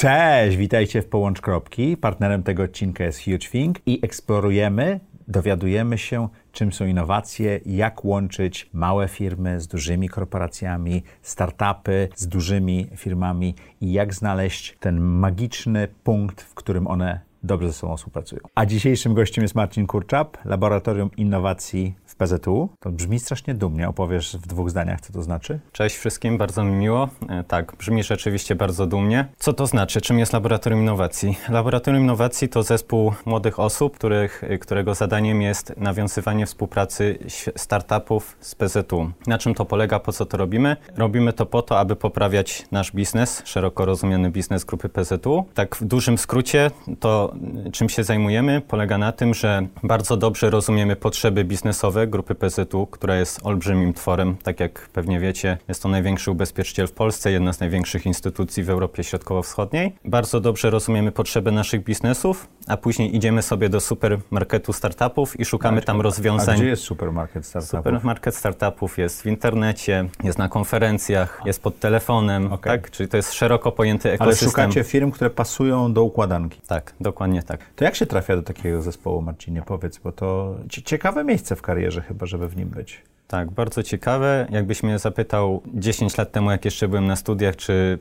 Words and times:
Cześć, 0.00 0.56
witajcie 0.56 1.02
w 1.02 1.06
Połącz 1.06 1.40
Kropki. 1.40 1.96
Partnerem 1.96 2.42
tego 2.42 2.62
odcinka 2.62 3.04
jest 3.04 3.24
Huge 3.24 3.48
Think 3.50 3.78
i 3.86 4.00
eksplorujemy, 4.02 5.00
dowiadujemy 5.28 5.98
się, 5.98 6.28
czym 6.52 6.72
są 6.72 6.86
innowacje, 6.86 7.60
jak 7.66 8.04
łączyć 8.04 8.70
małe 8.72 9.08
firmy 9.08 9.60
z 9.60 9.68
dużymi 9.68 10.08
korporacjami, 10.08 11.02
startupy 11.22 12.08
z 12.14 12.28
dużymi 12.28 12.86
firmami 12.96 13.54
i 13.80 13.92
jak 13.92 14.14
znaleźć 14.14 14.76
ten 14.80 15.00
magiczny 15.00 15.88
punkt, 16.04 16.42
w 16.42 16.54
którym 16.54 16.86
one 16.86 17.20
dobrze 17.42 17.68
ze 17.68 17.72
sobą 17.72 17.96
współpracują. 17.96 18.40
A 18.54 18.66
dzisiejszym 18.66 19.14
gościem 19.14 19.42
jest 19.42 19.54
Marcin 19.54 19.86
Kurczap, 19.86 20.44
Laboratorium 20.44 21.10
Innowacji 21.16 21.94
w 22.06 22.16
PZU. 22.16 22.68
To 22.80 22.90
brzmi 22.90 23.20
strasznie 23.20 23.54
dumnie. 23.54 23.88
Opowiesz 23.88 24.36
w 24.36 24.46
dwóch 24.46 24.70
zdaniach, 24.70 25.00
co 25.00 25.12
to 25.12 25.22
znaczy? 25.22 25.60
Cześć 25.72 25.96
wszystkim, 25.96 26.38
bardzo 26.38 26.64
mi 26.64 26.72
miło. 26.72 27.08
E, 27.28 27.44
tak, 27.44 27.76
brzmi 27.76 28.02
rzeczywiście 28.02 28.54
bardzo 28.54 28.86
dumnie. 28.86 29.28
Co 29.38 29.52
to 29.52 29.66
znaczy? 29.66 30.00
Czym 30.00 30.18
jest 30.18 30.32
Laboratorium 30.32 30.80
Innowacji? 30.80 31.38
Laboratorium 31.48 32.02
Innowacji 32.02 32.48
to 32.48 32.62
zespół 32.62 33.12
młodych 33.26 33.60
osób, 33.60 33.96
których, 33.96 34.44
e, 34.44 34.58
którego 34.58 34.94
zadaniem 34.94 35.42
jest 35.42 35.76
nawiązywanie 35.76 36.46
współpracy 36.46 37.18
startupów 37.56 38.36
z 38.40 38.54
PZU. 38.54 39.10
Na 39.26 39.38
czym 39.38 39.54
to 39.54 39.64
polega? 39.64 40.00
Po 40.00 40.12
co 40.12 40.26
to 40.26 40.36
robimy? 40.36 40.76
Robimy 40.96 41.32
to 41.32 41.46
po 41.46 41.62
to, 41.62 41.78
aby 41.78 41.96
poprawiać 41.96 42.66
nasz 42.72 42.92
biznes, 42.92 43.42
szeroko 43.44 43.84
rozumiany 43.84 44.30
biznes 44.30 44.64
grupy 44.64 44.88
PZU. 44.88 45.44
Tak 45.54 45.76
w 45.76 45.84
dużym 45.84 46.18
skrócie 46.18 46.70
to 47.00 47.29
czym 47.72 47.88
się 47.88 48.04
zajmujemy 48.04 48.60
polega 48.60 48.98
na 48.98 49.12
tym, 49.12 49.34
że 49.34 49.66
bardzo 49.82 50.16
dobrze 50.16 50.50
rozumiemy 50.50 50.96
potrzeby 50.96 51.44
biznesowe 51.44 52.06
grupy 52.06 52.34
PZU, 52.34 52.86
która 52.86 53.16
jest 53.16 53.40
olbrzymim 53.42 53.94
tworem. 53.94 54.36
Tak 54.42 54.60
jak 54.60 54.88
pewnie 54.92 55.20
wiecie, 55.20 55.58
jest 55.68 55.82
to 55.82 55.88
największy 55.88 56.30
ubezpieczyciel 56.30 56.86
w 56.86 56.92
Polsce, 56.92 57.32
jedna 57.32 57.52
z 57.52 57.60
największych 57.60 58.06
instytucji 58.06 58.62
w 58.62 58.70
Europie 58.70 59.04
Środkowo-Wschodniej. 59.04 59.92
Bardzo 60.04 60.40
dobrze 60.40 60.70
rozumiemy 60.70 61.12
potrzeby 61.12 61.52
naszych 61.52 61.84
biznesów, 61.84 62.46
a 62.68 62.76
później 62.76 63.16
idziemy 63.16 63.42
sobie 63.42 63.68
do 63.68 63.80
supermarketu 63.80 64.72
startupów 64.72 65.40
i 65.40 65.44
szukamy 65.44 65.82
tam 65.82 66.00
rozwiązań. 66.00 66.54
A 66.54 66.58
gdzie 66.58 66.66
jest 66.68 66.82
supermarket 66.82 67.46
startupów? 67.46 67.78
Supermarket 67.78 68.34
startupów 68.36 68.98
jest 68.98 69.22
w 69.22 69.26
internecie, 69.26 70.08
jest 70.24 70.38
na 70.38 70.48
konferencjach, 70.48 71.40
jest 71.44 71.62
pod 71.62 71.78
telefonem, 71.78 72.50
Okay. 72.52 72.72
tak? 72.78 72.90
Czyli 72.90 73.08
to 73.08 73.16
jest 73.16 73.32
szeroko 73.32 73.72
pojęty 73.72 74.08
Ale 74.08 74.14
ekosystem. 74.14 74.48
szukacie 74.50 74.84
firm, 74.84 75.10
które 75.10 75.30
pasują 75.30 75.92
do 75.92 76.02
układanki. 76.02 76.60
Tak, 76.66 76.94
dokładnie 77.00 77.19
tak. 77.42 77.60
To 77.76 77.84
jak 77.84 77.94
się 77.94 78.06
trafia 78.06 78.36
do 78.36 78.42
takiego 78.42 78.82
zespołu, 78.82 79.22
Marcinie? 79.22 79.62
Powiedz, 79.66 79.98
bo 79.98 80.12
to 80.12 80.56
cie- 80.68 80.82
ciekawe 80.82 81.24
miejsce 81.24 81.56
w 81.56 81.62
karierze 81.62 82.00
chyba, 82.02 82.26
żeby 82.26 82.48
w 82.48 82.56
nim 82.56 82.68
być. 82.68 83.02
Tak, 83.30 83.50
bardzo 83.50 83.82
ciekawe. 83.82 84.46
Jakbyś 84.50 84.82
mnie 84.82 84.98
zapytał 84.98 85.62
10 85.74 86.18
lat 86.18 86.32
temu, 86.32 86.50
jak 86.50 86.64
jeszcze 86.64 86.88
byłem 86.88 87.06
na 87.06 87.16
studiach, 87.16 87.56
czy 87.56 87.98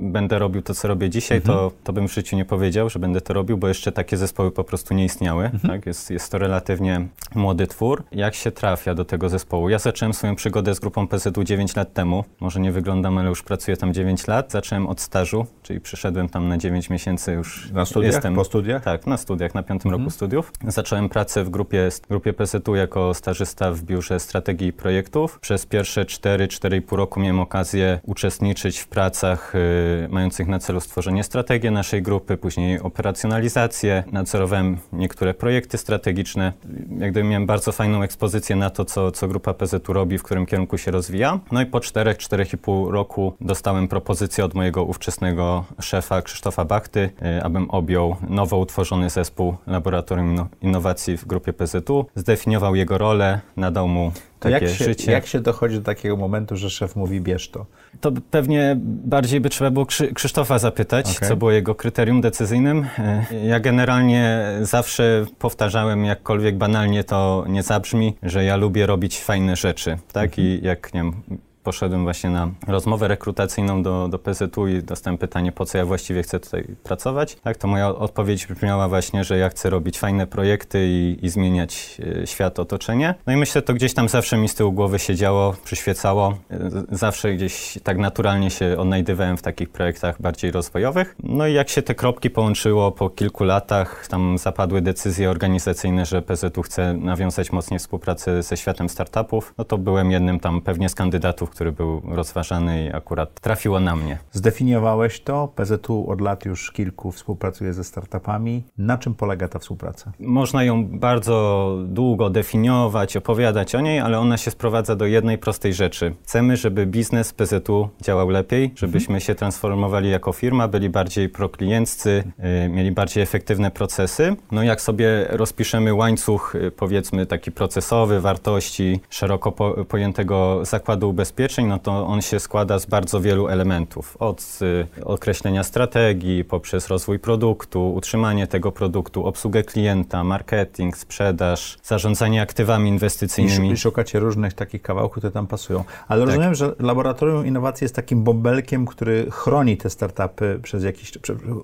będę 0.00 0.38
robił 0.38 0.62
to, 0.62 0.74
co 0.74 0.88
robię 0.88 1.10
dzisiaj, 1.10 1.40
to, 1.40 1.72
to 1.84 1.92
bym 1.92 2.08
w 2.08 2.12
życiu 2.12 2.36
nie 2.36 2.44
powiedział, 2.44 2.90
że 2.90 2.98
będę 2.98 3.20
to 3.20 3.34
robił, 3.34 3.58
bo 3.58 3.68
jeszcze 3.68 3.92
takie 3.92 4.16
zespoły 4.16 4.50
po 4.50 4.64
prostu 4.64 4.94
nie 4.94 5.04
istniały. 5.04 5.50
Tak? 5.66 5.86
Jest, 5.86 6.10
jest 6.10 6.32
to 6.32 6.38
relatywnie 6.38 7.06
młody 7.34 7.66
twór. 7.66 8.04
Jak 8.12 8.34
się 8.34 8.50
trafia 8.50 8.94
do 8.94 9.04
tego 9.04 9.28
zespołu? 9.28 9.68
Ja 9.68 9.78
zacząłem 9.78 10.14
swoją 10.14 10.36
przygodę 10.36 10.74
z 10.74 10.80
grupą 10.80 11.08
PZU 11.08 11.44
9 11.44 11.76
lat 11.76 11.92
temu. 11.92 12.24
Może 12.40 12.60
nie 12.60 12.72
wyglądam, 12.72 13.18
ale 13.18 13.28
już 13.28 13.42
pracuję 13.42 13.76
tam 13.76 13.94
9 13.94 14.26
lat. 14.26 14.52
Zacząłem 14.52 14.86
od 14.86 15.00
stażu, 15.00 15.46
czyli 15.62 15.80
przyszedłem 15.80 16.28
tam 16.28 16.48
na 16.48 16.58
9 16.58 16.90
miesięcy 16.90 17.32
już. 17.32 17.70
Na 17.72 17.84
studiach? 17.84 18.12
Jestem, 18.12 18.34
Po 18.34 18.44
studiach? 18.44 18.82
tak, 18.82 19.06
na 19.06 19.16
studiach, 19.16 19.54
na 19.54 19.62
piątym 19.62 19.90
roku 19.90 20.10
studiów. 20.10 20.52
Zacząłem 20.68 21.08
pracę 21.08 21.44
w 21.44 21.50
grupie, 21.50 21.88
grupie 22.08 22.32
PZU 22.32 22.74
jako 22.74 23.14
stażysta 23.14 23.72
w 23.72 23.82
biurze 23.82 24.20
strategii 24.34 24.68
i 24.68 24.72
projektów. 24.72 25.38
Przez 25.40 25.66
pierwsze 25.66 26.04
4-4,5 26.04 26.96
roku 26.96 27.20
miałem 27.20 27.40
okazję 27.40 28.00
uczestniczyć 28.02 28.78
w 28.78 28.88
pracach 28.88 29.54
y, 29.54 30.08
mających 30.10 30.48
na 30.48 30.58
celu 30.58 30.80
stworzenie 30.80 31.24
strategii 31.24 31.70
naszej 31.70 32.02
grupy, 32.02 32.36
później 32.36 32.80
operacjonalizację. 32.80 34.04
Nadzorowałem 34.12 34.76
niektóre 34.92 35.34
projekty 35.34 35.78
strategiczne. 35.78 36.52
Jak 36.98 37.10
gdyby 37.10 37.28
miałem 37.28 37.46
bardzo 37.46 37.72
fajną 37.72 38.02
ekspozycję 38.02 38.56
na 38.56 38.70
to, 38.70 38.84
co, 38.84 39.10
co 39.10 39.28
grupa 39.28 39.54
PZU 39.54 39.92
robi, 39.92 40.18
w 40.18 40.22
którym 40.22 40.46
kierunku 40.46 40.78
się 40.78 40.90
rozwija. 40.90 41.40
No 41.52 41.62
i 41.62 41.66
po 41.66 41.78
4-4,5 41.78 42.90
roku 42.90 43.34
dostałem 43.40 43.88
propozycję 43.88 44.44
od 44.44 44.54
mojego 44.54 44.84
ówczesnego 44.84 45.64
szefa 45.80 46.22
Krzysztofa 46.22 46.64
Bachty, 46.64 47.10
y, 47.38 47.42
abym 47.42 47.70
objął 47.70 48.16
nowo 48.28 48.58
utworzony 48.58 49.10
zespół 49.10 49.56
Laboratorium 49.66 50.36
Inno- 50.36 50.46
Innowacji 50.62 51.16
w 51.16 51.26
grupie 51.26 51.52
PZU. 51.52 52.06
Zdefiniował 52.14 52.74
jego 52.74 52.98
rolę, 52.98 53.40
nadał 53.56 53.88
mu 53.88 54.12
takie 54.40 54.64
jak 54.64 54.74
się, 54.74 54.84
życie. 54.84 55.12
jak 55.12 55.26
się 55.26 55.40
dochodzi 55.40 55.76
do 55.76 55.82
takiego 55.82 56.16
momentu, 56.16 56.56
że 56.56 56.70
szef 56.70 56.96
mówi 56.96 57.20
bierz 57.20 57.48
to? 57.50 57.66
To 58.00 58.12
pewnie 58.30 58.76
bardziej 59.04 59.40
by 59.40 59.48
trzeba 59.50 59.70
było 59.70 59.86
Krzy 59.86 60.12
Krzysztofa 60.12 60.58
zapytać, 60.58 61.16
Okej. 61.16 61.28
co 61.28 61.36
było 61.36 61.50
jego 61.50 61.74
kryterium 61.74 62.20
decyzyjnym. 62.20 62.86
E, 62.98 63.24
Ja 63.46 63.60
generalnie 63.60 64.42
zawsze 64.62 65.26
powtarzałem, 65.38 66.04
jakkolwiek 66.04 66.56
banalnie 66.56 67.04
to 67.04 67.44
nie 67.48 67.62
zabrzmi, 67.62 68.16
że 68.22 68.44
ja 68.44 68.56
lubię 68.56 68.86
robić 68.86 69.20
fajne 69.20 69.56
rzeczy, 69.56 69.98
tak? 70.12 70.38
I 70.38 70.60
jak, 70.62 70.94
nie 70.94 71.00
wiem, 71.02 71.22
poszedłem 71.64 72.02
właśnie 72.04 72.30
na 72.30 72.50
rozmowę 72.66 73.08
rekrutacyjną 73.08 73.82
do, 73.82 74.08
do 74.08 74.18
PZU 74.18 74.68
i 74.68 74.82
dostałem 74.82 75.18
pytanie, 75.18 75.52
po 75.52 75.66
co 75.66 75.78
ja 75.78 75.86
właściwie 75.86 76.22
chcę 76.22 76.40
tutaj 76.40 76.64
pracować, 76.82 77.34
tak? 77.34 77.56
To 77.56 77.68
moja 77.68 77.88
odpowiedź 77.88 78.46
brzmiała 78.46 78.88
właśnie, 78.88 79.24
że 79.24 79.38
ja 79.38 79.48
chcę 79.48 79.70
robić 79.70 79.98
fajne 79.98 80.26
projekty 80.26 80.86
i, 80.86 81.18
i 81.22 81.28
zmieniać 81.28 82.00
e, 82.22 82.26
świat, 82.26 82.58
otoczenie. 82.58 83.14
No 83.26 83.32
i 83.32 83.36
myślę, 83.36 83.62
to 83.62 83.74
gdzieś 83.74 83.94
tam 83.94 84.08
zawsze 84.08 84.36
mi 84.36 84.48
z 84.48 84.54
tyłu 84.54 84.72
głowy 84.72 84.98
siedziało, 84.98 85.54
przyświecało. 85.64 86.38
E, 86.50 86.70
Zawsze 86.90 87.34
gdzieś 87.34 87.78
tak 87.82 87.98
naturalnie 87.98 88.50
się 88.50 88.76
odnajdywałem 88.78 89.36
w 89.36 89.42
takich 89.42 89.68
projektach 89.68 90.22
bardziej 90.22 90.50
rozwojowych. 90.50 91.16
No 91.22 91.46
i 91.46 91.52
jak 91.52 91.68
się 91.68 91.82
te 91.82 91.94
kropki 91.94 92.30
połączyło 92.30 92.92
po 92.92 93.10
kilku 93.10 93.44
latach, 93.44 94.06
tam 94.08 94.38
zapadły 94.38 94.80
decyzje 94.82 95.30
organizacyjne, 95.30 96.06
że 96.06 96.22
PZU 96.22 96.62
chce 96.62 96.94
nawiązać 96.94 97.52
mocniej 97.52 97.78
współpracę 97.78 98.42
ze 98.42 98.56
światem 98.56 98.88
startupów, 98.88 99.54
no 99.58 99.64
to 99.64 99.78
byłem 99.78 100.10
jednym 100.10 100.40
tam 100.40 100.60
pewnie 100.60 100.88
z 100.88 100.94
kandydatów, 100.94 101.50
który 101.54 101.72
był 101.72 102.02
rozważany 102.04 102.84
i 102.84 102.92
akurat 102.92 103.40
trafiło 103.40 103.80
na 103.80 103.96
mnie. 103.96 104.18
Zdefiniowałeś 104.32 105.20
to. 105.20 105.48
PZU 105.48 106.10
od 106.10 106.20
lat 106.20 106.44
już 106.44 106.72
kilku 106.72 107.12
współpracuje 107.12 107.72
ze 107.72 107.84
startupami. 107.84 108.62
Na 108.78 108.98
czym 108.98 109.14
polega 109.14 109.48
ta 109.48 109.58
współpraca? 109.58 110.12
Można 110.20 110.64
ją 110.64 110.86
bardzo 110.98 111.76
długo 111.84 112.30
definiować, 112.30 113.16
opowiadać 113.16 113.74
o 113.74 113.80
niej, 113.80 114.00
ale 114.00 114.18
ona 114.18 114.36
się 114.36 114.50
sprowadza 114.50 114.96
do 114.96 115.06
jednej 115.06 115.38
prostej 115.38 115.74
rzeczy. 115.74 116.14
Chcemy, 116.22 116.56
żeby 116.56 116.86
biznes 116.86 117.32
PZU 117.32 117.88
działał 118.02 118.28
lepiej, 118.28 118.72
żebyśmy 118.76 119.20
się 119.20 119.34
transformowali 119.34 120.10
jako 120.10 120.32
firma, 120.32 120.68
byli 120.68 120.90
bardziej 120.90 121.28
proklienccy, 121.28 122.24
y, 122.64 122.68
mieli 122.68 122.92
bardziej 122.92 123.22
efektywne 123.22 123.70
procesy. 123.70 124.36
No 124.52 124.62
jak 124.62 124.80
sobie 124.80 125.26
rozpiszemy 125.30 125.94
łańcuch, 125.94 126.54
y, 126.54 126.70
powiedzmy 126.70 127.26
taki 127.26 127.52
procesowy, 127.52 128.20
wartości, 128.20 129.00
szeroko 129.10 129.52
po, 129.52 129.84
pojętego 129.84 130.60
zakładu 130.64 131.10
ubezpieczeń, 131.10 131.43
no 131.66 131.78
to 131.78 132.06
on 132.06 132.22
się 132.22 132.40
składa 132.40 132.78
z 132.78 132.86
bardzo 132.86 133.20
wielu 133.20 133.48
elementów. 133.48 134.16
Od 134.20 134.58
y, 134.62 135.04
określenia 135.04 135.64
strategii, 135.64 136.44
poprzez 136.44 136.88
rozwój 136.88 137.18
produktu, 137.18 137.94
utrzymanie 137.94 138.46
tego 138.46 138.72
produktu, 138.72 139.26
obsługę 139.26 139.62
klienta, 139.62 140.24
marketing, 140.24 140.96
sprzedaż, 140.96 141.78
zarządzanie 141.82 142.42
aktywami 142.42 142.88
inwestycyjnymi. 142.88 143.70
I 143.70 143.76
szukacie 143.76 144.18
różnych 144.18 144.54
takich 144.54 144.82
kawałków, 144.82 145.18
które 145.18 145.30
tam 145.30 145.46
pasują. 145.46 145.84
Ale 146.08 146.20
Tak. 146.20 146.28
rozumiem, 146.28 146.54
że 146.54 146.72
Laboratorium 146.78 147.46
Innowacji 147.46 147.84
jest 147.84 147.94
takim 147.94 148.22
bąbelkiem, 148.22 148.86
który 148.86 149.30
chroni 149.30 149.76
te 149.76 149.90
startupy 149.90 150.60
przez 150.62 150.84
jakiś... 150.84 151.12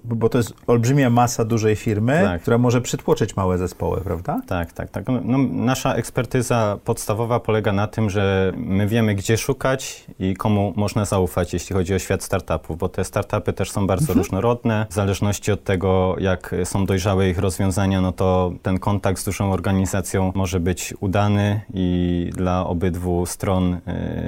Bo 0.04 0.28
to 0.28 0.38
jest 0.38 0.54
olbrzymia 0.66 1.10
masa 1.10 1.44
dużej 1.44 1.76
firmy, 1.76 2.20
Tak. 2.24 2.42
która 2.42 2.58
może 2.58 2.80
przytłoczyć 2.80 3.36
małe 3.36 3.58
zespoły, 3.58 4.00
prawda? 4.00 4.40
Tak, 4.46 4.72
tak, 4.72 4.90
tak. 4.90 5.04
No, 5.24 5.38
nasza 5.50 5.94
ekspertyza 5.94 6.78
podstawowa 6.84 7.40
polega 7.40 7.72
na 7.72 7.86
tym, 7.86 8.10
że 8.10 8.52
my 8.56 8.86
wiemy, 8.86 9.14
gdzie 9.14 9.36
szukać 9.36 9.69
i 10.18 10.34
komu 10.34 10.72
można 10.76 11.04
zaufać, 11.04 11.52
jeśli 11.52 11.76
chodzi 11.76 11.94
o 11.94 11.98
świat 11.98 12.22
startupów, 12.22 12.78
bo 12.78 12.88
te 12.88 13.04
startupy 13.04 13.52
też 13.52 13.70
są 13.70 13.86
bardzo 13.86 14.12
różnorodne. 14.14 14.86
W 14.90 14.94
zależności 14.94 15.52
od 15.52 15.64
tego, 15.64 16.16
jak 16.18 16.54
są 16.64 16.86
dojrzałe 16.86 17.30
ich 17.30 17.38
rozwiązania, 17.38 18.00
no 18.00 18.12
to 18.12 18.52
ten 18.62 18.78
kontakt 18.78 19.20
z 19.20 19.24
dużą 19.24 19.52
organizacją 19.52 20.32
może 20.34 20.60
być 20.60 20.94
udany 21.00 21.60
i 21.74 22.30
dla 22.36 22.66
obydwu 22.66 23.26
stron 23.26 23.74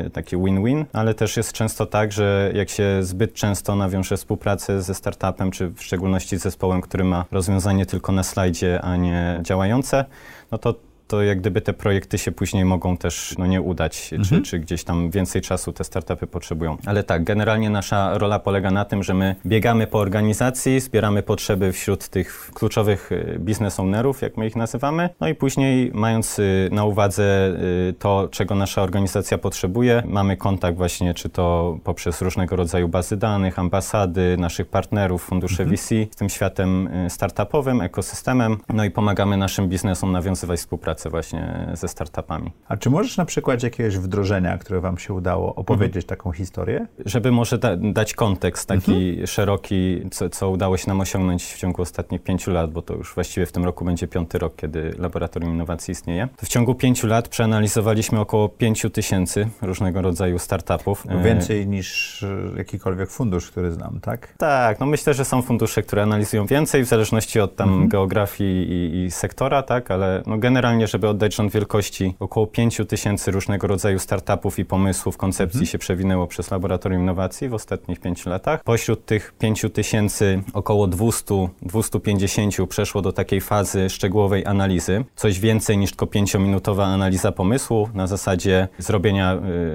y, 0.06 0.10
taki 0.10 0.36
win-win, 0.36 0.84
ale 0.92 1.14
też 1.14 1.36
jest 1.36 1.52
często 1.52 1.86
tak, 1.86 2.12
że 2.12 2.52
jak 2.54 2.68
się 2.68 2.98
zbyt 3.00 3.34
często 3.34 3.76
nawiąże 3.76 4.16
współpracę 4.16 4.82
ze 4.82 4.94
startupem, 4.94 5.50
czy 5.50 5.68
w 5.68 5.82
szczególności 5.82 6.36
z 6.38 6.42
zespołem, 6.42 6.80
który 6.80 7.04
ma 7.04 7.24
rozwiązanie 7.30 7.86
tylko 7.86 8.12
na 8.12 8.22
slajdzie, 8.22 8.80
a 8.82 8.96
nie 8.96 9.40
działające, 9.42 10.04
no 10.52 10.58
to 10.58 10.74
to 11.08 11.22
jak 11.22 11.40
gdyby 11.40 11.60
te 11.60 11.72
projekty 11.72 12.18
się 12.18 12.32
później 12.32 12.64
mogą 12.64 12.96
też 12.96 13.34
no, 13.38 13.46
nie 13.46 13.62
udać, 13.62 14.12
mhm. 14.12 14.42
czy, 14.42 14.50
czy 14.50 14.58
gdzieś 14.58 14.84
tam 14.84 15.10
więcej 15.10 15.42
czasu 15.42 15.72
te 15.72 15.84
startupy 15.84 16.26
potrzebują. 16.26 16.76
Ale 16.86 17.02
tak, 17.02 17.24
generalnie 17.24 17.70
nasza 17.70 18.18
rola 18.18 18.38
polega 18.38 18.70
na 18.70 18.84
tym, 18.84 19.02
że 19.02 19.14
my 19.14 19.36
biegamy 19.46 19.86
po 19.86 19.98
organizacji, 19.98 20.80
zbieramy 20.80 21.22
potrzeby 21.22 21.72
wśród 21.72 22.08
tych 22.08 22.50
kluczowych 22.54 23.12
y, 23.12 23.36
biznes 23.38 23.80
ownerów, 23.80 24.22
jak 24.22 24.36
my 24.36 24.46
ich 24.46 24.56
nazywamy, 24.56 25.08
no 25.20 25.28
i 25.28 25.34
później 25.34 25.90
mając 25.94 26.38
y, 26.38 26.68
na 26.72 26.84
uwadze 26.84 27.48
y, 27.90 27.94
to, 27.98 28.28
czego 28.30 28.54
nasza 28.54 28.82
organizacja 28.82 29.38
potrzebuje, 29.38 30.02
mamy 30.06 30.36
kontakt 30.36 30.76
właśnie, 30.76 31.14
czy 31.14 31.28
to 31.28 31.78
poprzez 31.84 32.22
różnego 32.22 32.56
rodzaju 32.56 32.88
bazy 32.88 33.16
danych, 33.16 33.58
ambasady, 33.58 34.36
naszych 34.38 34.66
partnerów, 34.66 35.24
fundusze 35.24 35.62
mhm. 35.62 35.76
VC 35.76 35.88
z 36.10 36.16
tym 36.16 36.28
światem 36.28 36.88
startupowym, 37.08 37.80
ekosystemem, 37.80 38.56
no 38.68 38.84
i 38.84 38.90
pomagamy 38.90 39.36
naszym 39.36 39.68
biznesom 39.68 40.12
nawiązywać 40.12 40.60
współpracę 40.60 40.91
właśnie 41.10 41.68
ze 41.74 41.88
startupami. 41.88 42.52
A 42.68 42.76
czy 42.76 42.90
możesz 42.90 43.16
na 43.16 43.24
przykład 43.24 43.62
jakiegoś 43.62 43.98
wdrożenia, 43.98 44.58
które 44.58 44.80
wam 44.80 44.98
się 44.98 45.14
udało, 45.14 45.54
opowiedzieć 45.54 46.04
mhm. 46.04 46.18
taką 46.18 46.32
historię? 46.32 46.86
Żeby 47.06 47.32
może 47.32 47.58
da 47.58 47.76
dać 47.76 48.14
kontekst 48.14 48.68
taki 48.68 49.08
mhm. 49.08 49.26
szeroki, 49.26 50.02
co, 50.10 50.30
co 50.30 50.50
udało 50.50 50.76
się 50.76 50.88
nam 50.88 51.00
osiągnąć 51.00 51.44
w 51.44 51.58
ciągu 51.58 51.82
ostatnich 51.82 52.22
pięciu 52.22 52.50
lat, 52.50 52.72
bo 52.72 52.82
to 52.82 52.94
już 52.94 53.14
właściwie 53.14 53.46
w 53.46 53.52
tym 53.52 53.64
roku 53.64 53.84
będzie 53.84 54.08
piąty 54.08 54.38
rok, 54.38 54.56
kiedy 54.56 54.94
Laboratorium 54.98 55.52
Innowacji 55.52 55.92
istnieje. 55.92 56.28
To 56.36 56.46
w 56.46 56.48
ciągu 56.48 56.74
pięciu 56.74 57.06
lat 57.06 57.28
przeanalizowaliśmy 57.28 58.20
około 58.20 58.48
pięciu 58.48 58.90
tysięcy 58.90 59.48
różnego 59.62 60.02
rodzaju 60.02 60.38
startupów. 60.38 61.04
No 61.04 61.22
więcej 61.22 61.66
niż 61.66 62.22
e, 62.22 62.28
jakikolwiek 62.56 63.10
fundusz, 63.10 63.50
który 63.50 63.72
znam, 63.72 64.00
tak? 64.00 64.34
Tak, 64.38 64.80
no 64.80 64.86
myślę, 64.86 65.14
że 65.14 65.24
są 65.24 65.42
fundusze, 65.42 65.82
które 65.82 66.02
analizują 66.02 66.46
więcej, 66.46 66.84
w 66.84 66.86
zależności 66.86 67.40
od 67.40 67.56
tam 67.56 67.68
mhm. 67.68 67.88
geografii 67.88 68.72
i, 68.72 69.04
i, 69.04 69.10
sektora, 69.10 69.62
tak, 69.62 69.90
ale 69.90 70.22
no 70.26 70.38
generalnie, 70.38 70.81
żeby 70.86 71.08
oddać 71.08 71.34
rząd 71.34 71.52
wielkości, 71.52 72.14
około 72.20 72.46
pięciu 72.46 72.84
tysięcy 72.84 73.30
różnego 73.30 73.66
rodzaju 73.66 73.98
startupów 73.98 74.58
i 74.58 74.64
pomysłów, 74.64 75.16
koncepcji 75.16 75.58
mhm. 75.58 75.66
się 75.66 75.78
przewinęło 75.78 76.26
przez 76.26 76.50
Laboratorium 76.50 77.02
Innowacji 77.02 77.48
w 77.48 77.54
ostatnich 77.54 78.00
pięciu 78.00 78.30
latach. 78.30 78.64
Pośród 78.64 79.06
tych 79.06 79.34
pięciu 79.38 79.70
tysięcy 79.70 80.42
około 80.52 80.88
200-250 80.88 82.66
przeszło 82.66 83.02
do 83.02 83.12
takiej 83.12 83.40
fazy 83.40 83.90
szczegółowej 83.90 84.46
analizy. 84.46 85.04
Coś 85.16 85.40
więcej 85.40 85.78
niż 85.78 85.90
tylko 85.90 86.06
pięciominutowa 86.06 86.86
analiza 86.86 87.32
pomysłu 87.32 87.88
na 87.94 88.06
zasadzie 88.06 88.68
zrobienia 88.78 89.34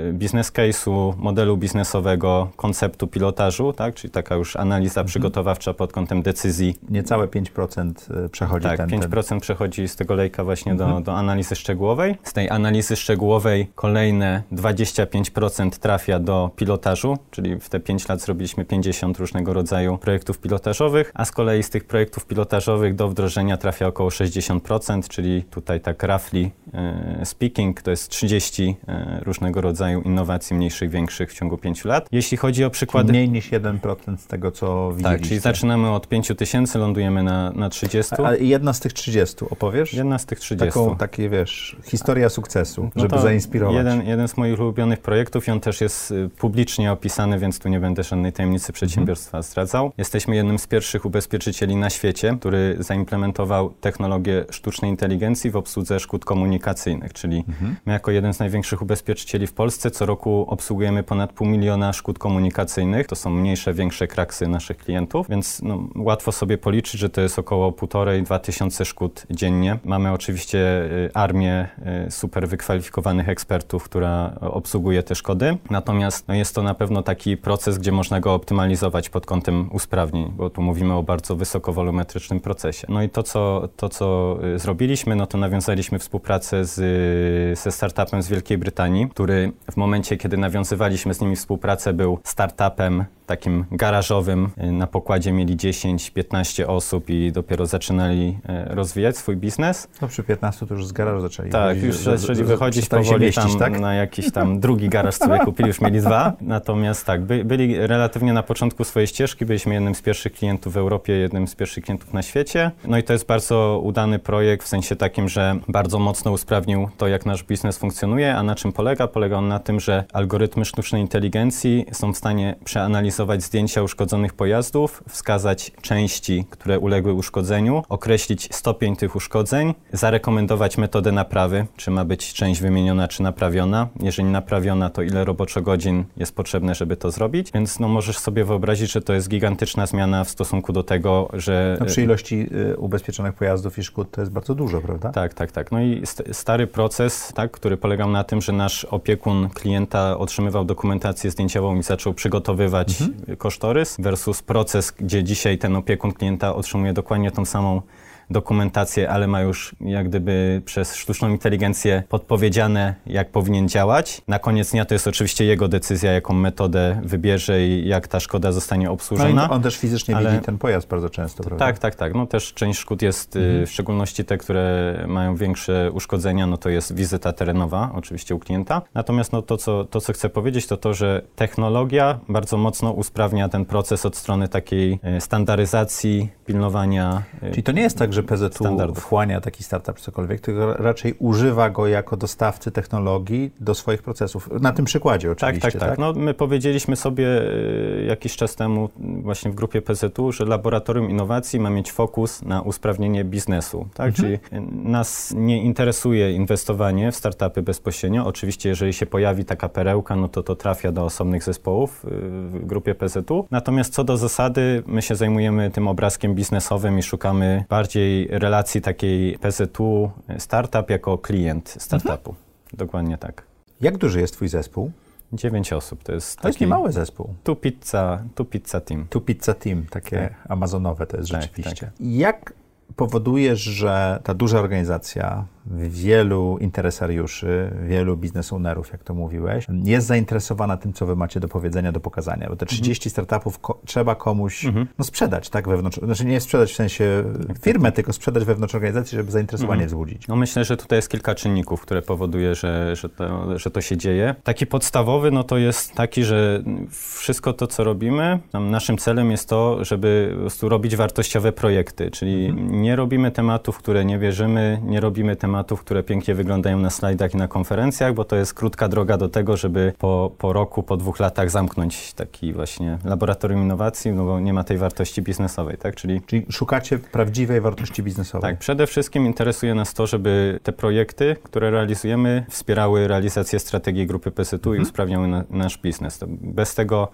y, 0.10 0.14
biznes 0.14 0.52
case'u, 0.52 1.14
modelu 1.18 1.58
biznesowego, 1.58 2.50
konceptu 2.56 3.08
pilotażu, 3.08 3.74
tak? 3.74 3.96
czyli 3.96 4.12
taka 4.12 4.36
już 4.36 4.56
analiza 4.56 5.02
mhm. 5.02 5.08
przygotowawcza 5.08 5.74
pod 5.74 5.94
kątem 5.94 6.22
decyzji. 6.22 6.76
Niecałe 6.90 7.28
5% 7.28 8.26
y, 8.26 8.30
przechodzi 8.30 8.64
Tak, 8.64 8.78
ten, 8.78 8.90
5% 8.90 9.30
ten... 9.30 9.40
przechodzi 9.40 9.88
z 9.88 9.96
tego 9.96 10.14
lejka 10.16 10.44
właśnie 10.44 10.72
mhm. 10.72 10.90
Do, 11.02 11.12
do 11.12 11.18
analizy 11.18 11.56
szczegółowej. 11.56 12.16
Z 12.24 12.34
tej 12.34 12.50
analizy 12.50 12.96
szczegółowej 12.96 13.68
kolejne 13.76 14.44
25% 14.52 15.70
trafia 15.70 16.20
do 16.20 16.52
pilotażu, 16.56 17.18
czyli 17.32 17.60
w 17.60 17.70
te 17.70 17.80
5 17.80 18.10
lat 18.10 18.22
zrobiliśmy 18.22 18.66
50 18.66 19.20
różnego 19.20 19.54
rodzaju 19.54 19.98
projektów 19.98 20.40
pilotażowych, 20.40 21.12
a 21.14 21.26
z 21.26 21.32
kolei 21.32 21.64
z 21.64 21.70
tych 21.70 21.86
projektów 21.86 22.26
pilotażowych 22.26 22.96
do 22.96 23.08
wdrożenia 23.10 23.58
trafia 23.58 23.88
około 23.88 24.10
60%, 24.10 25.08
czyli 25.08 25.44
tutaj 25.44 25.82
tak 25.82 26.04
roughly 26.04 26.52
e, 26.74 27.26
speaking 27.26 27.82
to 27.82 27.92
jest 27.92 28.10
30 28.10 28.76
e, 28.88 29.20
różnego 29.24 29.62
rodzaju 29.62 30.02
innowacji 30.02 30.56
mniejszych, 30.56 30.90
większych 30.90 31.32
w 31.32 31.34
ciągu 31.34 31.58
5 31.58 31.86
lat. 31.86 32.08
Jeśli 32.12 32.38
chodzi 32.38 32.64
o 32.64 32.70
przykłady... 32.70 33.12
Mniej 33.12 33.30
niż 33.30 33.52
1% 33.52 34.18
z 34.18 34.28
tego, 34.28 34.52
co 34.52 34.92
widzieliście. 34.92 35.20
Tak, 35.20 35.28
czyli 35.28 35.40
zaczynamy 35.40 35.90
od 35.90 36.08
5 36.08 36.32
tysięcy, 36.38 36.80
lądujemy 36.80 37.24
na, 37.24 37.52
na 37.52 37.70
30. 37.70 38.16
A, 38.18 38.28
a 38.28 38.36
jedna 38.36 38.74
z 38.74 38.80
tych 38.80 38.94
30 38.94 39.36
opowiesz? 39.50 39.94
Jedna 39.94 40.20
z 40.20 40.26
tych 40.26 40.40
30. 40.40 40.68
Taką, 40.68 40.87
takie, 40.96 41.30
wiesz, 41.30 41.78
historia 41.86 42.30
sukcesu, 42.30 42.90
no 42.96 43.02
żeby 43.02 43.20
zainspirować. 43.20 43.76
Jeden, 43.76 44.08
jeden 44.08 44.28
z 44.28 44.38
moich 44.38 44.60
ulubionych 44.60 45.00
projektów 45.00 45.48
i 45.48 45.52
on 45.52 45.60
też 45.60 45.82
jest 45.82 46.12
y, 46.12 46.30
publicznie 46.38 46.92
opisany, 46.92 47.40
więc 47.40 47.60
tu 47.60 47.70
nie 47.70 47.80
będę 47.80 48.04
żadnej 48.04 48.34
tajemnicy 48.34 48.74
przedsiębiorstwa 48.74 49.42
zdradzał. 49.42 49.92
Jesteśmy 49.98 50.36
jednym 50.36 50.60
z 50.60 50.68
pierwszych 50.68 51.06
ubezpieczycieli 51.06 51.76
na 51.76 51.90
świecie, 51.90 52.38
który 52.40 52.76
zaimplementował 52.80 53.70
technologię 53.70 54.46
sztucznej 54.50 54.92
inteligencji 54.92 55.52
w 55.52 55.56
obsłudze 55.56 56.00
szkód 56.00 56.26
komunikacyjnych, 56.26 57.14
czyli 57.14 57.44
mhm. 57.48 57.76
my 57.86 57.94
jako 57.94 58.12
jeden 58.12 58.34
z 58.34 58.40
największych 58.40 58.82
ubezpieczycieli 58.82 59.48
w 59.48 59.54
Polsce 59.54 59.92
co 59.92 60.06
roku 60.06 60.46
obsługujemy 60.50 61.04
ponad 61.04 61.34
pół 61.34 61.48
miliona 61.48 61.94
szkód 61.94 62.20
komunikacyjnych. 62.20 63.08
To 63.08 63.16
są 63.16 63.30
mniejsze, 63.30 63.74
większe 63.74 64.08
kraksy 64.08 64.48
naszych 64.48 64.78
klientów, 64.78 65.30
więc 65.30 65.62
no, 65.62 65.88
łatwo 65.96 66.32
sobie 66.32 66.58
policzyć, 66.58 67.02
że 67.02 67.10
to 67.10 67.22
jest 67.22 67.40
około 67.40 67.72
półtorej, 67.72 68.24
dwa 68.24 68.40
tysiące 68.40 68.86
szkód 68.86 69.26
dziennie. 69.32 69.80
Mamy 69.86 70.12
oczywiście 70.12 70.77
armię 71.14 71.68
y, 72.08 72.12
super 72.12 72.48
wykwalifikowanych 72.48 73.30
ekspertów, 73.30 73.84
która 73.84 74.36
obsługuje 74.42 75.04
te 75.04 75.16
szkody. 75.16 75.58
Natomiast 75.70 76.28
no, 76.28 76.34
jest 76.34 76.56
to 76.56 76.64
na 76.64 76.74
pewno 76.74 77.04
taki 77.04 77.38
proces, 77.38 77.78
gdzie 77.78 77.92
można 77.92 78.20
go 78.20 78.34
optymalizować 78.34 79.10
pod 79.10 79.26
kątem 79.26 79.70
usprawnień, 79.72 80.32
bo 80.38 80.50
tu 80.50 80.62
mówimy 80.62 80.94
o 80.94 81.04
bardzo 81.04 81.36
wysokowolumetrycznym 81.36 82.40
procesie. 82.40 82.88
No 82.90 83.04
i 83.04 83.10
to, 83.10 83.24
co, 83.24 83.70
to, 83.76 83.90
co 83.90 84.38
y, 84.56 84.60
zrobiliśmy, 84.60 85.16
no 85.16 85.28
to 85.28 85.38
nawiązaliśmy 85.38 86.00
współpracę 86.00 86.66
z, 86.66 87.60
ze 87.60 87.72
startupem 87.72 88.22
z 88.22 88.28
Wielkiej 88.28 88.58
Brytanii, 88.58 89.10
który 89.10 89.52
w 89.72 89.78
momencie, 89.78 90.18
kiedy 90.18 90.38
nawiązywaliśmy 90.38 91.14
z 91.14 91.22
nimi 91.22 91.36
współpracę, 91.36 91.94
był 91.94 92.20
startupem 92.24 93.06
takim 93.28 93.66
garażowym. 93.72 94.50
Na 94.58 94.88
pokładzie 94.88 95.32
mieli 95.32 95.58
10-15 95.58 96.64
osób 96.68 97.10
i 97.10 97.32
dopiero 97.32 97.66
zaczynali 97.66 98.38
rozwijać 98.66 99.18
swój 99.18 99.38
biznes. 99.38 99.88
No 100.02 100.08
przy 100.08 100.24
15 100.24 100.66
to 100.68 100.74
już 100.74 100.86
z 100.86 100.92
garażu 100.92 101.22
zaczęli 101.22 101.50
Tak, 101.50 101.84
już 101.84 101.98
zaczęli 101.98 102.44
wychodzić 102.44 102.90
powoli 102.90 103.26
mieścić, 103.26 103.44
tam 103.44 103.60
tak? 103.60 103.80
na 103.80 103.94
jakiś 103.94 104.32
tam 104.32 104.60
drugi 104.60 104.90
garaż 104.90 105.16
sobie 105.16 105.40
kupili, 105.40 105.68
już 105.68 105.82
mieli 105.82 106.00
dwa. 106.00 106.34
Natomiast 106.42 107.06
tak, 107.06 107.26
by, 107.26 107.46
byli 107.46 107.88
relatywnie 107.88 108.34
na 108.34 108.44
początku 108.44 108.84
swojej 108.84 109.08
ścieżki, 109.08 109.46
byliśmy 109.46 109.74
jednym 109.74 109.96
z 109.96 110.02
pierwszych 110.02 110.34
klientów 110.34 110.74
w 110.74 110.78
Europie, 110.78 111.14
jednym 111.14 111.48
z 111.48 111.56
pierwszych 111.56 111.84
klientów 111.84 112.14
na 112.14 112.22
świecie. 112.22 112.72
No 112.86 112.98
i 112.98 113.04
to 113.04 113.14
jest 113.14 113.26
bardzo 113.26 113.82
udany 113.84 114.20
projekt 114.20 114.66
w 114.66 114.68
sensie 114.68 114.96
takim, 114.96 115.30
że 115.30 115.60
bardzo 115.68 116.00
mocno 116.00 116.32
usprawnił 116.32 116.90
to, 116.98 117.08
jak 117.08 117.26
nasz 117.26 117.44
biznes 117.44 117.78
funkcjonuje, 117.78 118.36
a 118.36 118.44
na 118.44 118.56
czym 118.56 118.72
polega? 118.72 119.08
Polega 119.08 119.38
on 119.38 119.48
na 119.48 119.60
tym, 119.60 119.80
że 119.80 120.04
algorytmy 120.14 120.66
sztucznej 120.66 121.02
inteligencji 121.02 121.86
są 121.92 122.14
w 122.14 122.18
stanie 122.18 122.56
przeanalizować 122.64 123.44
zdjęcia 123.44 123.84
uszkodzonych 123.84 124.34
pojazdów, 124.34 125.04
wskazać 125.10 125.72
części, 125.82 126.46
które 126.50 126.80
uległy 126.80 127.14
uszkodzeniu, 127.14 127.84
określić 127.90 128.56
stopień 128.56 128.96
tych 128.96 129.16
uszkodzeń, 129.16 129.74
zarekomendować 129.94 130.57
metodę 130.78 131.12
naprawy, 131.12 131.66
czy 131.78 131.92
ma 131.92 132.06
być 132.06 132.34
część 132.34 132.62
wymieniona, 132.62 133.08
czy 133.08 133.24
naprawiona. 133.24 133.88
Jeżeli 134.00 134.30
naprawiona, 134.30 134.90
to 134.90 135.02
ile 135.02 135.26
roboczo-godzin 135.26 136.04
jest 136.18 136.36
potrzebne, 136.36 136.76
żeby 136.76 136.98
to 136.98 137.12
zrobić. 137.12 137.52
Więc 137.52 137.80
no, 137.80 137.88
możesz 137.88 138.18
sobie 138.18 138.44
wyobrazić, 138.44 138.92
że 138.92 139.02
to 139.02 139.14
jest 139.14 139.30
gigantyczna 139.30 139.86
zmiana 139.86 140.24
w 140.24 140.30
stosunku 140.30 140.74
do 140.74 140.84
tego, 140.84 141.30
że... 141.34 141.78
No, 141.80 141.86
przy 141.86 142.02
ilości 142.02 142.50
y, 142.72 142.78
ubezpieczonych 142.78 143.34
pojazdów 143.34 143.78
i 143.78 143.84
szkód 143.84 144.12
to 144.12 144.22
jest 144.22 144.32
bardzo 144.32 144.56
dużo, 144.56 144.82
prawda? 144.82 145.10
Tak, 145.10 145.34
tak, 145.34 145.52
tak. 145.52 145.72
No 145.72 145.82
i 145.82 146.06
st 146.06 146.24
stary 146.32 146.68
proces, 146.68 147.32
tak, 147.36 147.52
który 147.52 147.78
polegał 147.78 148.10
na 148.10 148.24
tym, 148.24 148.42
że 148.42 148.54
nasz 148.54 148.86
opiekun 148.86 149.50
klienta 149.50 150.18
otrzymywał 150.18 150.66
dokumentację 150.66 151.32
zdjęciową 151.32 151.80
i 151.80 151.84
zaczął 151.84 152.14
przygotowywać 152.14 153.02
mhm 153.02 153.18
kosztorys 153.38 153.96
versus 154.00 154.42
proces, 154.42 154.92
gdzie 154.92 155.24
dzisiaj 155.24 155.58
ten 155.58 155.76
opiekun 155.76 156.12
klienta 156.12 156.56
otrzymuje 156.56 156.94
dokładnie 156.94 157.32
tą 157.32 157.46
samą 157.46 157.82
dokumentację, 158.30 159.10
ale 159.10 159.28
ma 159.28 159.42
już 159.42 159.76
jak 159.82 160.10
gdyby 160.10 160.62
przez 160.66 160.96
sztuczną 160.96 161.30
inteligencję 161.30 162.04
podpowiedziane, 162.10 162.96
jak 163.06 163.32
powinien 163.32 163.70
działać. 163.70 164.22
Na 164.28 164.40
koniec 164.40 164.72
dnia 164.72 164.86
to 164.86 164.96
jest 164.96 165.08
oczywiście 165.08 165.46
jego 165.46 165.68
decyzja, 165.68 166.12
jaką 166.12 166.34
metodę 166.34 167.02
wybierze 167.04 167.68
i 167.68 167.88
jak 167.88 168.08
ta 168.08 168.20
szkoda 168.20 168.52
zostanie 168.52 168.92
obsłużona. 168.92 169.48
No 169.48 169.54
on 169.54 169.62
też 169.62 169.78
fizycznie 169.78 170.16
ale... 170.16 170.32
widzi 170.32 170.46
ten 170.46 170.58
pojazd 170.58 170.88
bardzo 170.88 171.10
często, 171.10 171.44
prawda? 171.44 171.66
Tak, 171.66 171.80
tak, 171.80 171.96
tak. 171.96 172.16
No 172.16 172.26
też 172.26 172.54
część 172.54 172.80
szkód 172.80 173.02
jest, 173.02 173.36
y, 173.36 173.40
mhm. 173.40 173.66
w 173.66 173.72
szczególności 173.72 174.26
te, 174.26 174.38
które 174.38 174.94
mają 175.08 175.36
większe 175.36 175.92
uszkodzenia, 175.92 176.48
no 176.48 176.58
to 176.58 176.70
jest 176.70 176.96
wizyta 176.96 177.34
terenowa, 177.34 177.92
oczywiście 177.96 178.36
u 178.36 178.40
klienta. 178.40 178.82
Natomiast 178.94 179.32
no 179.32 179.42
to, 179.42 179.58
co, 179.58 179.86
to, 179.86 180.02
co 180.02 180.14
chcę 180.14 180.30
powiedzieć, 180.30 180.68
to 180.68 180.78
to, 180.78 180.94
że 180.94 181.22
technologia 181.36 182.20
bardzo 182.30 182.58
mocno 182.58 182.92
usprawnia 182.92 183.50
ten 183.50 183.66
proces 183.66 184.06
od 184.06 184.16
strony 184.16 184.48
takiej 184.48 185.00
y, 185.18 185.22
standaryzacji, 185.22 186.30
pilnowania. 186.46 187.24
Y, 187.44 187.50
Czyli 187.50 187.64
to 187.64 187.72
nie 187.72 187.82
jest 187.82 187.98
tak, 187.98 188.14
że 188.14 188.17
że 188.18 188.24
PZU 188.24 188.50
standardów. 188.50 189.00
wchłania 189.00 189.42
taki 189.42 189.64
startup 189.64 189.96
czy 189.96 190.04
cokolwiek, 190.04 190.42
tylko 190.42 190.74
raczej 190.74 191.16
używa 191.20 191.70
go 191.70 191.88
jako 191.88 192.18
dostawcy 192.18 192.72
technologii 192.72 193.52
do 193.60 193.76
swoich 193.76 194.02
procesów. 194.02 194.50
Na 194.62 194.72
tym 194.72 194.86
przykładzie 194.86 195.28
tak, 195.36 195.38
oczywiście. 195.38 195.72
Tak, 195.72 195.80
tak, 195.80 195.90
tak. 195.90 196.00
No, 196.00 196.14
my 196.14 196.34
powiedzieliśmy 196.34 196.96
sobie 196.96 197.28
e, 197.28 198.04
jakiś 198.04 198.36
czas 198.36 198.56
temu 198.56 198.90
właśnie 199.00 199.52
w 199.52 199.56
grupie 199.56 199.82
PZU, 199.82 200.32
że 200.32 200.46
Laboratorium 200.46 201.10
Innowacji 201.10 201.60
ma 201.60 201.70
mieć 201.70 201.92
fokus 201.92 202.42
na 202.42 202.62
usprawnienie 202.62 203.24
biznesu. 203.24 203.88
Tak? 203.94 204.08
Mhm. 204.08 204.14
Czyli 204.14 204.62
nas 204.84 205.34
nie 205.36 205.64
interesuje 205.64 206.34
inwestowanie 206.34 207.12
w 207.12 207.16
startupy 207.16 207.62
bezpośrednio. 207.62 208.26
Oczywiście, 208.26 208.70
jeżeli 208.70 208.94
się 208.94 209.06
pojawi 209.06 209.46
taka 209.46 209.70
perełka, 209.70 210.16
no 210.16 210.28
to 210.28 210.44
to 210.44 210.56
trafia 210.56 210.92
do 210.92 211.06
osobnych 211.06 211.44
zespołów 211.44 212.06
e, 212.06 212.10
w 212.50 212.66
grupie 212.66 212.96
PZU. 212.96 213.48
Natomiast 213.52 213.94
co 213.94 214.04
do 214.04 214.18
zasady, 214.18 214.84
my 214.88 215.02
się 215.02 215.16
zajmujemy 215.16 215.72
tym 215.72 215.88
obrazkiem 215.88 216.36
biznesowym 216.36 217.00
i 217.00 217.04
szukamy 217.04 217.66
bardziej 217.70 218.07
bardziej 218.08 218.40
relacji 218.40 218.82
takiej 218.82 219.38
PZU 219.40 220.12
startup 220.38 220.90
jako 220.90 221.18
klient 221.18 221.76
startupu. 221.80 222.30
Mhm. 222.30 222.46
Dokładnie 222.74 223.18
tak. 223.18 223.44
Jak 223.82 223.98
duży 223.98 224.22
jest 224.22 224.34
twój 224.34 224.48
zespół? 224.48 224.92
Dziewięć 225.34 225.74
osób. 225.74 226.04
To 226.04 226.14
jest, 226.14 226.36
to 226.36 226.42
taki 226.42 226.48
jest 226.48 226.62
niemały 226.62 226.92
zespół. 226.92 227.34
Tu 227.44 227.56
pizza, 227.56 228.24
tu 228.36 228.46
pizza 228.46 228.82
team. 228.82 229.06
Tu 229.10 229.22
pizza 229.22 229.54
team, 229.54 229.86
takie 229.90 230.18
tak. 230.18 230.52
amazonowe 230.52 231.08
to 231.08 231.18
jest 231.18 231.32
tak, 231.32 231.42
rzeczywiście. 231.42 231.86
Tak. 231.86 231.94
Jak 232.00 232.54
powodujesz, 232.96 233.60
że 233.60 234.20
ta 234.24 234.34
duża 234.34 234.60
organizacja, 234.60 235.46
wielu 235.72 236.58
interesariuszy, 236.62 237.72
wielu 237.88 238.18
biznes 238.18 238.54
ownerów, 238.54 238.92
jak 238.92 239.04
to 239.04 239.14
mówiłeś, 239.14 239.68
jest 239.84 240.08
zainteresowana 240.08 240.78
tym, 240.78 240.94
co 240.94 241.06
wy 241.06 241.16
macie 241.16 241.40
do 241.40 241.48
powiedzenia, 241.48 241.92
do 241.92 242.00
pokazania. 242.00 242.50
Bo 242.50 242.56
te 242.56 242.66
30 242.66 243.10
mhm. 243.10 243.12
startupów 243.12 243.60
ko 243.60 243.80
trzeba 243.86 244.16
komuś 244.16 244.66
mhm. 244.66 244.88
no, 244.98 245.06
sprzedać, 245.06 245.50
tak, 245.50 245.68
wewnątrz, 245.68 246.00
znaczy 246.00 246.26
nie 246.26 246.42
sprzedać 246.42 246.72
w 246.72 246.76
sensie 246.76 247.24
firmę, 247.62 247.92
tylko 247.92 248.14
sprzedać 248.14 248.46
wewnątrz 248.46 248.76
organizacji, 248.76 249.16
żeby 249.16 249.32
zainteresowanie 249.32 249.84
mhm. 249.84 249.88
wzbudzić. 249.88 250.28
No 250.28 250.36
myślę, 250.36 250.66
że 250.66 250.78
tutaj 250.78 250.98
jest 250.98 251.10
kilka 251.10 251.36
czynników, 251.36 251.82
które 251.82 252.02
powoduje, 252.02 252.56
że, 252.56 252.96
że, 252.96 253.10
to, 253.10 253.60
że 253.60 253.72
to 253.72 253.82
się 253.82 253.98
dzieje. 253.98 254.36
Taki 254.44 254.68
podstawowy, 254.68 255.32
no 255.32 255.44
to 255.44 255.58
jest 255.58 255.94
taki, 255.94 256.24
że 256.24 256.64
wszystko 256.92 257.54
to, 257.54 257.68
co 257.68 257.84
robimy, 257.84 258.40
naszym 258.54 258.98
celem 258.98 259.32
jest 259.32 259.50
to, 259.50 259.86
żeby 259.86 260.38
po 260.62 260.70
robić 260.70 260.96
wartościowe 260.96 261.52
projekty, 261.52 262.12
czyli 262.12 262.46
mhm. 262.46 262.82
nie 262.82 262.96
robimy 262.96 263.32
tematów, 263.32 263.78
które 263.78 264.06
nie 264.06 264.20
wierzymy, 264.20 264.82
nie 264.84 265.00
robimy 265.00 265.36
tematów, 265.36 265.57
tematów, 265.58 265.82
które 265.82 266.04
pięknie 266.04 266.36
wyglądają 266.36 266.80
na 266.80 266.90
slajdach 266.90 267.34
i 267.34 267.38
na 267.38 267.48
konferencjach, 267.48 268.14
bo 268.14 268.26
to 268.26 268.36
jest 268.36 268.54
krótka 268.54 268.88
droga 268.88 269.18
do 269.18 269.30
tego, 269.30 269.58
żeby 269.58 269.94
po, 269.98 270.32
po 270.38 270.54
roku, 270.54 270.84
po 270.84 270.98
dwóch 270.98 271.20
latach 271.20 271.50
zamknąć 271.50 272.14
taki 272.14 272.54
właśnie 272.54 272.98
laboratorium 273.04 273.62
innowacji, 273.62 274.12
no 274.12 274.26
bo 274.26 274.40
nie 274.40 274.54
ma 274.54 274.64
tej 274.64 274.78
wartości 274.78 275.22
biznesowej, 275.22 275.78
tak? 275.78 275.96
Czyli, 275.96 276.22
Czyli 276.22 276.46
szukacie 276.50 277.00
prawdziwej 277.00 277.62
wartości 277.62 278.04
biznesowej. 278.04 278.52
Tak, 278.52 278.60
przede 278.60 278.88
wszystkim 278.88 279.26
interesuje 279.26 279.76
nas 279.76 279.94
to, 279.94 280.08
żeby 280.08 280.60
te 280.64 280.72
projekty, 280.74 281.36
które 281.44 281.72
realizujemy, 281.72 282.46
wspierały 282.50 283.08
realizację 283.08 283.60
strategii 283.60 284.08
grupy 284.08 284.32
PSTU 284.32 284.56
mhm. 284.56 284.78
i 284.78 284.82
usprawniały 284.82 285.28
na, 285.28 285.44
nasz 285.50 285.78
biznes. 285.78 286.18
To 286.18 286.26
bez 286.30 286.76
tego 286.76 287.08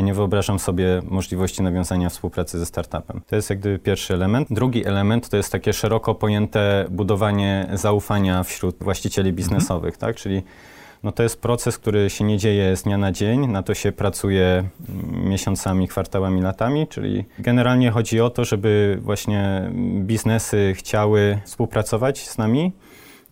ja 0.00 0.06
nie 0.06 0.14
wyobrażam 0.14 0.58
sobie 0.58 1.02
możliwości 1.04 1.62
nawiązania 1.62 2.08
współpracy 2.08 2.58
ze 2.58 2.66
startupem. 2.66 3.20
To 3.26 3.36
jest 3.36 3.50
jak 3.50 3.58
gdyby 3.58 3.78
pierwszy 3.78 4.14
element. 4.14 4.48
Drugi 4.50 4.86
element 4.86 5.28
to 5.28 5.36
jest 5.36 5.52
takie 5.52 5.72
szeroko 5.72 6.14
pojęte 6.14 6.86
budowanie 6.90 7.68
zaufania 7.72 8.42
wśród 8.42 8.76
właścicieli 8.80 9.32
biznesowych, 9.32 9.94
mhm. 9.94 10.00
tak? 10.00 10.22
Czyli 10.22 10.42
no 11.02 11.12
to 11.12 11.22
jest 11.22 11.40
proces, 11.40 11.78
który 11.78 12.10
się 12.10 12.24
nie 12.24 12.38
dzieje 12.38 12.76
z 12.76 12.82
dnia 12.82 12.98
na 12.98 13.12
dzień, 13.12 13.46
na 13.46 13.62
to 13.62 13.74
się 13.74 13.92
pracuje 13.92 14.68
miesiącami, 15.12 15.88
kwartałami, 15.88 16.42
latami, 16.42 16.86
czyli 16.86 17.24
generalnie 17.38 17.90
chodzi 17.90 18.20
o 18.20 18.30
to, 18.30 18.44
żeby 18.44 18.98
właśnie 19.00 19.70
biznesy 20.00 20.72
chciały 20.76 21.38
współpracować 21.44 22.28
z 22.28 22.38
nami, 22.38 22.60
Mm. 22.60 22.72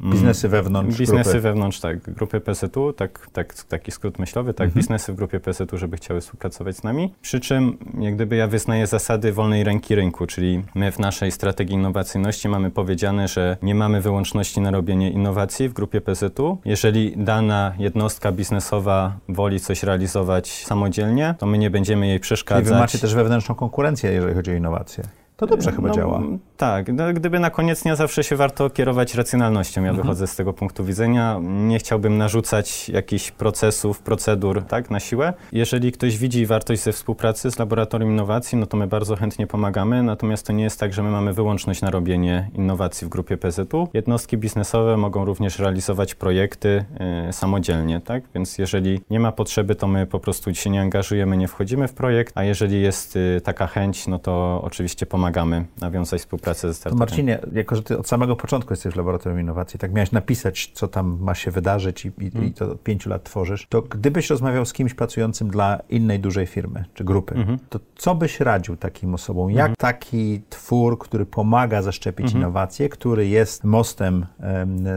Biznesy 0.01 0.49
wewnątrz 0.49 0.99
Biznesy 0.99 1.25
grupy. 1.25 1.41
wewnątrz, 1.41 1.81
tak. 1.81 2.11
Grupy 2.13 2.41
PSET-u, 2.41 2.93
tak, 2.93 3.29
tak, 3.33 3.55
taki 3.55 3.91
skrót 3.91 4.19
myślowy, 4.19 4.55
tak. 4.55 4.65
Mhm. 4.65 4.79
Biznesy 4.79 5.13
w 5.13 5.17
grupie 5.17 5.41
PSET-u, 5.41 5.79
żeby 5.79 5.97
chciały 5.97 6.21
współpracować 6.21 6.77
z 6.77 6.83
nami. 6.83 7.15
Przy 7.23 7.41
czym, 7.41 7.79
jak 8.01 8.15
gdyby 8.15 8.37
ja 8.37 8.47
wyznaję 8.47 8.87
zasady 8.87 9.33
wolnej 9.33 9.65
ręki 9.65 9.95
rynku, 9.95 10.27
czyli 10.27 10.63
my 10.75 10.93
w 10.93 10.99
naszej 10.99 11.31
strategii 11.31 11.75
innowacyjności 11.75 12.49
mamy 12.49 12.71
powiedziane, 12.71 13.29
że 13.29 13.57
nie 13.63 13.75
mamy 13.75 14.01
wyłączności 14.01 14.61
na 14.61 14.71
robienie 14.71 15.11
innowacji 15.11 15.69
w 15.69 15.73
grupie 15.73 16.01
PSET-u. 16.01 16.59
Jeżeli 16.65 17.15
dana 17.17 17.73
jednostka 17.79 18.33
biznesowa 18.33 19.17
woli 19.29 19.61
coś 19.61 19.83
realizować 19.83 20.65
samodzielnie, 20.67 21.35
to 21.39 21.47
my 21.47 21.59
nie 21.59 21.71
będziemy 21.71 22.07
jej 22.07 22.21
przeszkadzać. 22.21 22.65
Czyli 22.65 22.75
wy 22.75 22.81
macie 22.81 22.99
też 22.99 23.15
wewnętrzną 23.15 23.55
konkurencję, 23.55 24.13
jeżeli 24.13 24.35
chodzi 24.35 24.51
o 24.51 24.55
innowacje. 24.55 25.05
To 25.37 25.47
dobrze 25.47 25.73
chyba 25.73 25.89
no, 25.89 25.95
działa. 25.95 26.23
Tak, 26.59 26.93
no, 26.93 27.13
gdyby 27.13 27.41
na 27.41 27.51
koniec 27.51 27.83
dnia 27.83 27.97
zawsze 27.97 28.25
się 28.25 28.37
warto 28.37 28.71
kierować 28.71 29.15
racjonalnością. 29.15 29.83
Ja 29.83 29.89
mhm. 29.89 30.07
wychodzę 30.07 30.27
z 30.27 30.37
tego 30.37 30.53
punktu 30.53 30.85
widzenia. 30.85 31.41
Nie 31.43 31.79
chciałbym 31.79 32.19
narzucać 32.19 32.89
jakichś 32.89 33.31
procesów, 33.31 34.01
procedur 34.01 34.63
tak, 34.63 34.91
na 34.91 35.01
siłę. 35.01 35.33
Jeżeli 35.53 35.93
ktoś 35.93 36.19
widzi 36.19 36.47
wartość 36.47 36.83
ze 36.83 36.93
współpracy 36.93 37.51
z 37.51 37.59
Laboratorium 37.59 38.11
Innowacji, 38.11 38.59
no 38.59 38.67
to 38.67 38.77
my 38.77 38.87
bardzo 38.87 39.17
chętnie 39.17 39.47
pomagamy. 39.47 40.03
Natomiast 40.03 40.47
to 40.47 40.53
nie 40.53 40.65
jest 40.65 40.81
tak, 40.81 40.93
że 40.93 41.03
my 41.03 41.11
mamy 41.11 41.33
wyłączność 41.33 41.83
na 41.83 41.91
robienie 41.91 42.51
innowacji 42.55 43.07
w 43.07 43.09
grupie 43.11 43.37
PZU. 43.37 43.89
Jednostki 43.95 44.37
biznesowe 44.37 44.97
mogą 44.97 45.25
również 45.25 45.59
realizować 45.59 46.15
projekty 46.15 46.85
y, 47.29 47.33
samodzielnie, 47.33 48.01
tak? 48.01 48.23
Więc 48.35 48.59
jeżeli 48.59 49.01
nie 49.11 49.21
ma 49.21 49.33
potrzeby, 49.33 49.75
to 49.75 49.87
my 49.87 50.07
po 50.07 50.21
prostu 50.21 50.55
się 50.55 50.71
nie 50.71 50.81
angażujemy, 50.81 51.37
nie 51.37 51.49
wchodzimy 51.49 51.89
w 51.89 51.93
projekt, 51.93 52.33
a 52.37 52.45
jeżeli 52.45 52.83
jest 52.83 53.17
y, 53.17 53.41
taka 53.45 53.67
chęć, 53.67 54.07
no 54.07 54.19
to 54.19 54.61
oczywiście 54.65 55.07
pomagamy 55.07 55.65
nawiązać 55.81 56.23
współpracę 56.55 56.69
ze 56.69 56.75
startupem. 56.75 56.99
Marcinie, 56.99 57.39
jako 57.53 57.77
że 57.77 57.83
ty 57.83 57.99
od 57.99 58.09
samego 58.09 58.37
początku 58.37 58.73
jesteś 58.73 58.95
w 58.95 58.97
Laboratorium 58.97 59.41
Innowacji, 59.41 59.79
tak 59.79 59.93
miałeś 59.93 60.13
napisać, 60.13 60.71
co 60.75 60.89
tam 60.89 61.19
ma 61.21 61.35
się 61.35 61.51
wydarzyć 61.51 62.05
i, 62.05 62.09
i, 62.09 62.31
mm. 62.35 62.47
i 62.47 62.53
to 62.53 62.73
od 62.73 62.83
pięciu 62.83 63.11
lat 63.11 63.25
tworzysz, 63.25 63.67
to 63.69 63.83
gdybyś 63.83 64.31
rozmawiał 64.31 64.65
z 64.65 64.73
kimś 64.73 64.95
pracującym 64.95 65.51
dla 65.51 65.79
innej 65.89 66.21
dużej 66.21 66.47
firmy 66.47 66.85
czy 66.95 67.05
grupy, 67.05 67.35
mm 67.35 67.47
-hmm. 67.47 67.59
to 67.69 67.81
co 67.97 68.15
byś 68.15 68.41
radził 68.41 68.77
takim 68.77 69.15
osobom? 69.15 69.51
Jak 69.51 69.67
mm 69.67 69.73
-hmm. 69.73 69.81
taki 69.81 70.41
twór, 70.51 70.99
który 70.99 71.27
pomaga 71.27 71.83
zaszczepić 71.83 72.27
mm 72.27 72.35
-hmm. 72.35 72.37
innowacje, 72.37 72.89
który 72.89 73.29
jest 73.29 73.65
mostem 73.65 74.27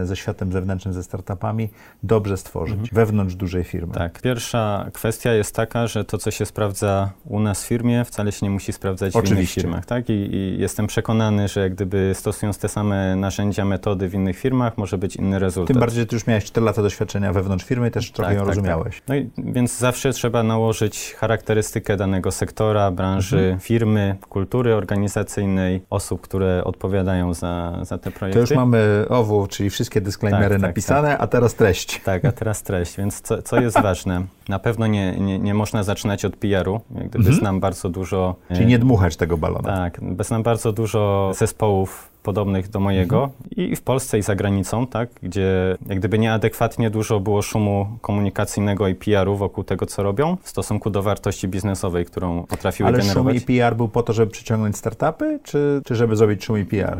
ze 0.04 0.16
światem 0.16 0.52
zewnętrznym, 0.52 0.94
ze 0.94 1.02
startupami, 1.02 1.68
dobrze 2.02 2.36
stworzyć 2.36 2.78
mhm. 2.78 2.94
wewnątrz 2.94 3.34
dużej 3.34 3.64
firmy? 3.64 3.94
Tak. 3.94 4.22
Pierwsza 4.22 4.90
kwestia 4.92 5.32
jest 5.32 5.54
taka, 5.54 5.86
że 5.86 6.04
to, 6.04 6.18
co 6.18 6.30
się 6.30 6.46
sprawdza 6.46 7.10
u 7.24 7.40
nas 7.40 7.64
w 7.64 7.66
firmie, 7.66 8.04
wcale 8.04 8.32
się 8.32 8.46
nie 8.46 8.50
musi 8.50 8.72
sprawdzać 8.72 9.16
Oczywiście. 9.16 9.34
w 9.34 9.38
innych 9.38 9.50
firmach. 9.50 9.86
Tak? 9.86 10.10
I 10.10 10.22
i, 10.32 10.58
jestem 10.58 10.86
przekonany, 10.86 11.41
że 11.48 11.60
jak 11.60 11.74
gdyby 11.74 12.12
stosując 12.14 12.58
te 12.58 12.68
same 12.68 13.16
narzędzia, 13.16 13.64
metody 13.64 14.08
w 14.08 14.14
innych 14.14 14.38
firmach, 14.38 14.78
może 14.78 14.98
być 14.98 15.16
inny 15.16 15.38
rezultat. 15.38 15.72
Tym 15.72 15.80
bardziej, 15.80 16.00
że 16.00 16.06
ty 16.06 16.16
już 16.16 16.26
miałeś 16.26 16.44
4 16.44 16.66
lata 16.66 16.82
doświadczenia 16.82 17.32
wewnątrz 17.32 17.64
firmy 17.64 17.88
i 17.88 17.90
też 17.90 18.12
trochę 18.12 18.30
tak, 18.30 18.38
ją 18.38 18.40
tak, 18.40 18.48
tak. 18.48 18.56
rozumiałeś. 18.56 18.96
Tak. 18.96 19.08
No 19.08 19.14
i 19.14 19.30
więc 19.38 19.78
zawsze 19.78 20.12
trzeba 20.12 20.42
nałożyć 20.42 21.14
charakterystykę 21.18 21.96
danego 21.96 22.32
sektora, 22.32 22.90
branży, 22.90 23.38
mhm. 23.38 23.60
firmy, 23.60 24.16
kultury 24.28 24.74
organizacyjnej, 24.74 25.82
osób, 25.90 26.20
które 26.20 26.64
odpowiadają 26.64 27.34
za, 27.34 27.78
za 27.82 27.98
te 27.98 28.10
projekty. 28.10 28.38
To 28.38 28.40
już 28.40 28.50
mamy 28.50 29.04
OWU, 29.08 29.46
czyli 29.46 29.70
wszystkie 29.70 30.00
disclaimery 30.00 30.44
tak, 30.44 30.60
tak, 30.60 30.68
napisane, 30.70 31.18
a 31.18 31.26
teraz 31.26 31.54
treść. 31.54 32.00
Tak, 32.04 32.24
a 32.24 32.32
teraz 32.32 32.62
treść. 32.62 32.96
Więc 32.96 33.20
co, 33.20 33.42
co 33.42 33.60
jest 33.60 33.80
ważne? 33.90 34.26
Na 34.48 34.58
pewno 34.58 34.86
nie, 34.86 35.12
nie, 35.12 35.38
nie 35.38 35.54
można 35.54 35.82
zaczynać 35.82 36.24
od 36.24 36.36
PR-u. 36.36 36.80
Jak 36.94 37.08
gdyby 37.08 37.24
mhm. 37.24 37.36
znam 37.36 37.60
bardzo 37.60 37.88
dużo... 37.88 38.36
Czyli 38.54 38.66
nie 38.66 38.78
dmuchać 38.78 39.16
tego 39.16 39.36
balona. 39.36 39.76
Tak, 39.76 40.00
znam 40.20 40.42
bardzo 40.42 40.72
dużo 40.72 41.31
zespołów 41.32 42.12
podobnych 42.22 42.68
do 42.68 42.80
mojego 42.80 43.24
mhm. 43.24 43.70
i 43.72 43.76
w 43.76 43.82
Polsce 43.82 44.18
i 44.18 44.22
za 44.22 44.34
granicą, 44.34 44.86
tak, 44.86 45.08
gdzie 45.22 45.76
jak 45.86 45.98
gdyby 45.98 46.18
nieadekwatnie 46.18 46.90
dużo 46.90 47.20
było 47.20 47.42
szumu 47.42 47.86
komunikacyjnego 48.00 48.88
i 48.88 48.94
PR-u 48.94 49.36
wokół 49.36 49.64
tego, 49.64 49.86
co 49.86 50.02
robią 50.02 50.36
w 50.42 50.48
stosunku 50.48 50.90
do 50.90 51.02
wartości 51.02 51.48
biznesowej, 51.48 52.04
którą 52.04 52.42
potrafiły 52.42 52.88
Ale 52.88 52.98
generować. 52.98 53.30
Ale 53.30 53.40
szum 53.40 53.54
i 53.54 53.56
PR 53.56 53.76
był 53.76 53.88
po 53.88 54.02
to, 54.02 54.12
żeby 54.12 54.32
przyciągnąć 54.32 54.76
startupy, 54.76 55.40
czy, 55.42 55.82
czy 55.84 55.94
żeby 55.94 56.16
zrobić 56.16 56.44
szum 56.44 56.58
i 56.58 56.64
PR? 56.64 56.98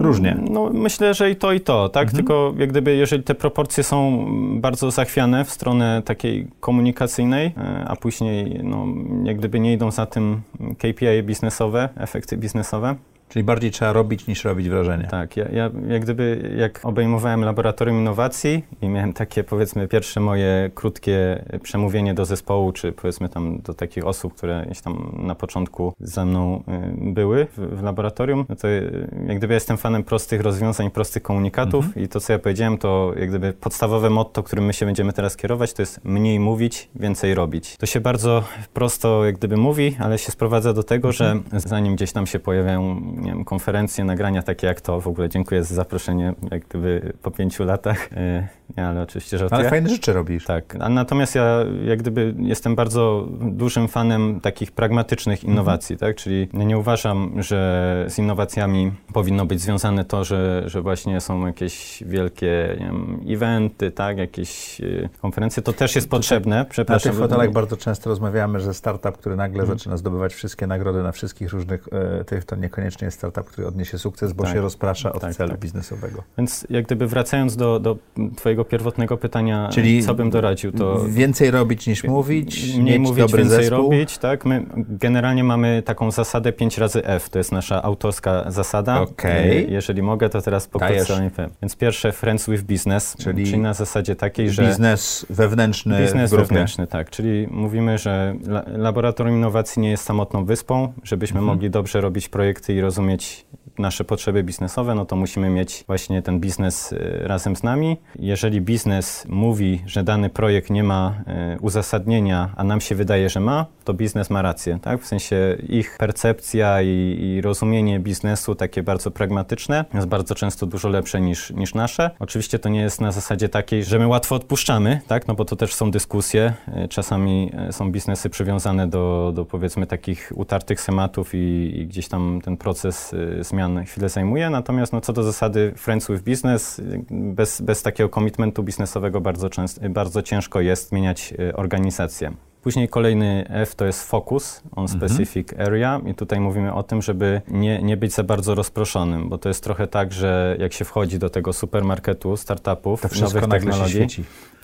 Różnie. 0.00 0.36
No 0.50 0.70
myślę, 0.72 1.14
że 1.14 1.30
i 1.30 1.36
to, 1.36 1.52
i 1.52 1.60
to, 1.60 1.88
tak, 1.88 2.02
mhm. 2.02 2.16
tylko 2.16 2.54
jak 2.58 2.70
gdyby 2.70 2.96
jeżeli 2.96 3.22
te 3.22 3.34
proporcje 3.34 3.84
są 3.84 4.26
bardzo 4.60 4.90
zachwiane 4.90 5.44
w 5.44 5.50
stronę 5.50 6.02
takiej 6.04 6.46
komunikacyjnej, 6.60 7.46
e, 7.46 7.84
a 7.88 7.96
później 7.96 8.60
no, 8.62 8.86
jak 9.24 9.38
gdyby 9.38 9.60
nie 9.60 9.72
idą 9.72 9.90
za 9.90 10.06
tym 10.06 10.40
KPI 10.78 11.22
biznesowe, 11.22 11.88
efekty 11.96 12.36
biznesowe, 12.36 12.94
Czyli 13.28 13.44
bardziej 13.44 13.70
trzeba 13.70 13.92
robić 13.92 14.26
niż 14.26 14.44
robić 14.44 14.68
wrażenie. 14.68 15.08
Tak, 15.10 15.36
ja, 15.36 15.48
ja 15.52 15.70
jak 15.88 16.02
gdyby, 16.02 16.54
jak 16.56 16.80
obejmowałem 16.82 17.44
laboratorium 17.44 17.98
innowacji 17.98 18.64
i 18.82 18.88
miałem 18.88 19.12
takie 19.12 19.44
powiedzmy 19.44 19.88
pierwsze 19.88 20.20
moje 20.20 20.70
krótkie 20.74 21.44
przemówienie 21.62 22.14
do 22.14 22.24
zespołu, 22.24 22.72
czy 22.72 22.92
powiedzmy 22.92 23.28
tam 23.28 23.58
do 23.58 23.74
takich 23.74 24.06
osób, 24.06 24.34
które 24.34 24.62
gdzieś 24.66 24.80
tam 24.80 25.18
na 25.18 25.34
początku 25.34 25.92
ze 26.00 26.24
mną 26.24 26.62
y, 27.08 27.12
były 27.12 27.46
w, 27.56 27.78
w 27.78 27.82
laboratorium, 27.82 28.44
no 28.48 28.56
to 28.56 28.68
y, 28.68 29.08
jak 29.26 29.38
gdyby 29.38 29.54
jestem 29.54 29.76
fanem 29.76 30.04
prostych 30.04 30.40
rozwiązań, 30.40 30.90
prostych 30.90 31.22
komunikatów 31.22 31.84
mhm. 31.84 32.04
i 32.04 32.08
to, 32.08 32.20
co 32.20 32.32
ja 32.32 32.38
powiedziałem, 32.38 32.78
to 32.78 33.12
jak 33.18 33.28
gdyby 33.28 33.52
podstawowe 33.52 34.10
motto, 34.10 34.42
którym 34.42 34.64
my 34.64 34.72
się 34.72 34.86
będziemy 34.86 35.12
teraz 35.12 35.36
kierować, 35.36 35.72
to 35.72 35.82
jest 35.82 36.04
mniej 36.04 36.40
mówić, 36.40 36.88
więcej 36.94 37.34
robić. 37.34 37.76
To 37.76 37.86
się 37.86 38.00
bardzo 38.00 38.44
prosto 38.74 39.24
jak 39.24 39.36
gdyby 39.36 39.56
mówi, 39.56 39.96
ale 39.98 40.18
się 40.18 40.32
sprowadza 40.32 40.72
do 40.72 40.82
tego, 40.82 41.08
mhm. 41.08 41.42
że 41.52 41.60
zanim 41.60 41.94
gdzieś 41.94 42.12
tam 42.12 42.26
się 42.26 42.38
pojawiają 42.38 43.00
nie 43.16 43.30
wiem, 43.30 43.44
konferencje, 43.44 44.04
nagrania 44.04 44.42
takie 44.42 44.66
jak 44.66 44.80
to. 44.80 45.00
W 45.00 45.08
ogóle 45.08 45.28
dziękuję 45.28 45.64
za 45.64 45.74
zaproszenie, 45.74 46.34
jak 46.50 46.68
gdyby 46.68 47.12
po 47.22 47.30
pięciu 47.30 47.64
latach. 47.64 48.08
E, 48.12 48.48
nie, 48.76 48.86
ale 48.86 49.02
oczywiście 49.02 49.38
żartuję. 49.38 49.60
Ale 49.60 49.70
fajne 49.70 49.88
rzeczy 49.88 50.12
robisz. 50.12 50.44
Tak. 50.44 50.76
A 50.80 50.88
natomiast 50.88 51.34
ja 51.34 51.58
jak 51.84 51.98
gdyby 51.98 52.34
jestem 52.38 52.74
bardzo 52.74 53.28
dużym 53.40 53.88
fanem 53.88 54.40
takich 54.40 54.72
pragmatycznych 54.72 55.38
mhm. 55.38 55.52
innowacji, 55.52 55.94
mhm. 55.94 56.12
tak? 56.12 56.22
Czyli 56.22 56.48
nie 56.52 56.78
uważam, 56.78 57.42
że 57.42 58.06
z 58.08 58.18
innowacjami 58.18 58.92
powinno 59.12 59.46
być 59.46 59.60
związane 59.60 60.04
to, 60.04 60.24
że, 60.24 60.62
że 60.66 60.82
właśnie 60.82 61.20
są 61.20 61.46
jakieś 61.46 62.02
wielkie 62.06 62.76
nie 62.80 62.86
wiem, 62.86 63.20
eventy, 63.28 63.90
tak? 63.90 64.18
Jakieś 64.18 64.80
e, 64.80 65.08
konferencje. 65.22 65.62
To 65.62 65.72
też 65.72 65.94
jest 65.94 66.10
potrzebne. 66.10 66.66
Przepraszam. 66.70 67.12
Na 67.12 67.18
tych 67.18 67.28
fotelach 67.28 67.52
bardzo 67.52 67.76
często 67.76 68.10
rozmawiamy, 68.10 68.60
że 68.60 68.74
startup, 68.74 69.18
który 69.18 69.36
nagle 69.36 69.60
mhm. 69.60 69.78
zaczyna 69.78 69.96
zdobywać 69.96 70.34
wszystkie 70.34 70.66
nagrody 70.66 71.02
na 71.02 71.12
wszystkich 71.12 71.52
różnych 71.52 71.88
e, 71.92 72.24
tych, 72.24 72.44
to 72.44 72.56
niekoniecznie 72.56 73.03
jest 73.04 73.16
startup, 73.18 73.44
który 73.46 73.66
odniesie 73.66 73.98
sukces, 73.98 74.32
bo 74.32 74.44
Tak. 74.44 74.52
się 74.52 74.60
rozprasza 74.60 75.12
od 75.12 75.20
Tak, 75.22 75.34
celu 75.34 75.50
tak. 75.50 75.60
biznesowego. 75.60 76.22
Więc 76.38 76.66
jak 76.70 76.84
gdyby 76.84 77.06
wracając 77.06 77.56
do, 77.56 77.80
do 77.80 77.96
twojego 78.36 78.64
pierwotnego 78.64 79.16
pytania, 79.16 79.68
Czyli 79.72 80.02
co 80.02 80.14
bym 80.14 80.30
doradził, 80.30 80.72
to 80.72 81.04
Więcej 81.08 81.50
robić 81.50 81.86
niż 81.86 82.04
mówić, 82.04 82.74
mniej 82.78 83.00
mówić, 83.00 83.18
dobry 83.24 83.38
więcej 83.42 83.58
zespół. 83.64 83.78
robić, 83.82 84.18
tak? 84.18 84.44
My 84.44 84.66
generalnie 84.76 85.44
mamy 85.44 85.82
taką 85.84 86.10
zasadę 86.10 86.52
5 86.52 86.78
razy 86.78 87.04
F, 87.06 87.28
to 87.30 87.38
jest 87.38 87.52
nasza 87.52 87.82
autorska 87.82 88.50
zasada. 88.50 89.00
Okej. 89.00 89.58
E, 89.58 89.70
Jeżeli 89.70 90.02
mogę, 90.02 90.28
to 90.28 90.42
teraz 90.42 90.68
pokrótce. 90.68 91.30
Więc 91.62 91.76
pierwsze 91.76 92.12
Friends 92.12 92.50
with 92.50 92.62
Business, 92.62 93.16
Czyli 93.18 93.46
czyli, 93.46 93.58
na 93.58 93.74
zasadzie 93.74 94.16
takiej, 94.16 94.50
że 94.50 94.62
Biznes 94.66 95.26
wewnętrzny 95.30 96.00
Biznes 96.02 96.30
wewnętrzny, 96.30 96.86
tak. 96.86 97.10
Czyli 97.10 97.46
mówimy, 97.50 97.98
że 97.98 98.34
la 98.46 98.64
Laboratorium 98.66 99.36
Innowacji 99.36 99.82
nie 99.82 99.90
jest 99.90 100.04
samotną 100.04 100.44
wyspą. 100.44 100.92
Żebyśmy 101.02 101.38
Mhm. 101.40 101.54
mogli 101.56 101.70
dobrze 101.70 102.00
robić 102.00 102.28
projekty 102.28 102.74
i 102.74 102.80
rozumieć 102.94 103.46
nasze 103.78 104.04
potrzeby 104.04 104.42
biznesowe, 104.42 104.94
no 104.94 105.04
to 105.06 105.16
musimy 105.16 105.50
mieć 105.50 105.84
właśnie 105.86 106.22
ten 106.22 106.40
biznes 106.40 106.92
y, 106.92 107.20
razem 107.22 107.56
z 107.56 107.62
nami. 107.62 107.96
Jeżeli 108.18 108.60
biznes 108.60 109.26
mówi, 109.28 109.82
że 109.86 110.02
dany 110.02 110.30
projekt 110.30 110.70
nie 110.70 110.82
ma 110.82 111.14
y, 111.56 111.60
uzasadnienia, 111.60 112.50
a 112.56 112.64
nam 112.64 112.80
się 112.80 112.94
wydaje, 112.94 113.30
że 113.30 113.40
ma, 113.40 113.66
to 113.84 113.94
biznes 113.94 114.30
ma 114.30 114.42
rację, 114.42 114.78
tak? 114.82 115.02
W 115.02 115.06
sensie 115.06 115.56
ich 115.68 115.96
percepcja 115.98 116.82
i, 116.82 117.16
i 117.20 117.40
rozumienie 117.40 118.00
biznesu 118.00 118.54
takie 118.54 118.82
bardzo 118.82 119.10
pragmatyczne 119.10 119.84
jest 119.94 120.06
bardzo 120.06 120.34
często 120.34 120.66
dużo 120.66 120.88
lepsze 120.88 121.20
niż, 121.20 121.50
niż 121.50 121.74
nasze. 121.74 122.10
Oczywiście 122.18 122.58
to 122.58 122.68
nie 122.68 122.80
jest 122.80 123.00
na 123.00 123.12
zasadzie 123.12 123.48
takiej, 123.48 123.84
że 123.84 123.98
my 123.98 124.06
łatwo 124.06 124.34
odpuszczamy, 124.34 125.00
tak? 125.06 125.28
No 125.28 125.34
bo 125.34 125.44
to 125.44 125.56
też 125.56 125.74
są 125.74 125.90
dyskusje. 125.90 126.52
Y, 126.84 126.88
Czasami 126.88 127.50
są 127.70 127.92
biznesy 127.92 128.30
przywiązane 128.30 128.88
do, 128.88 129.32
do 129.34 129.44
powiedzmy 129.44 129.86
takich 129.86 130.32
utartych 130.34 130.80
schematów 130.80 131.34
i, 131.34 131.72
i 131.78 131.86
gdzieś 131.86 132.08
tam 132.08 132.40
ten 132.44 132.56
proces 132.56 133.12
y, 133.12 133.44
zmian 133.68 133.84
chwilę 133.84 134.08
zajmuje. 134.08 134.50
Natomiast 134.50 134.92
no, 134.92 135.00
co 135.00 135.12
do 135.12 135.22
zasady 135.22 135.72
Friends 135.76 136.08
with 136.10 136.22
Business, 136.22 136.80
bez, 137.10 137.60
bez 137.60 137.82
takiego 137.82 138.08
komitmentu 138.08 138.62
biznesowego 138.62 139.20
bardzo, 139.20 139.50
często, 139.50 139.90
bardzo 139.90 140.22
ciężko 140.22 140.60
jest 140.60 140.88
zmieniać 140.88 141.34
y, 141.38 141.56
organizację. 141.56 142.32
Później 142.64 142.88
kolejny 142.88 143.44
F 143.48 143.74
to 143.74 143.84
jest 143.84 144.08
focus 144.10 144.62
on 144.76 144.88
specific 144.88 145.48
area 145.58 146.00
i 146.06 146.14
tutaj 146.14 146.40
mówimy 146.40 146.74
o 146.74 146.82
tym, 146.82 147.02
żeby 147.02 147.42
nie, 147.48 147.82
nie 147.82 147.96
być 147.96 148.12
za 148.12 148.22
bardzo 148.22 148.54
rozproszonym, 148.54 149.28
bo 149.28 149.38
to 149.38 149.48
jest 149.48 149.64
trochę 149.64 149.86
tak, 149.86 150.12
że 150.12 150.56
jak 150.58 150.72
się 150.72 150.84
wchodzi 150.84 151.18
do 151.18 151.30
tego 151.30 151.52
supermarketu 151.52 152.36
startupów, 152.36 153.00
To 153.00 153.08
nowych 153.20 153.46
technologii, 153.46 154.06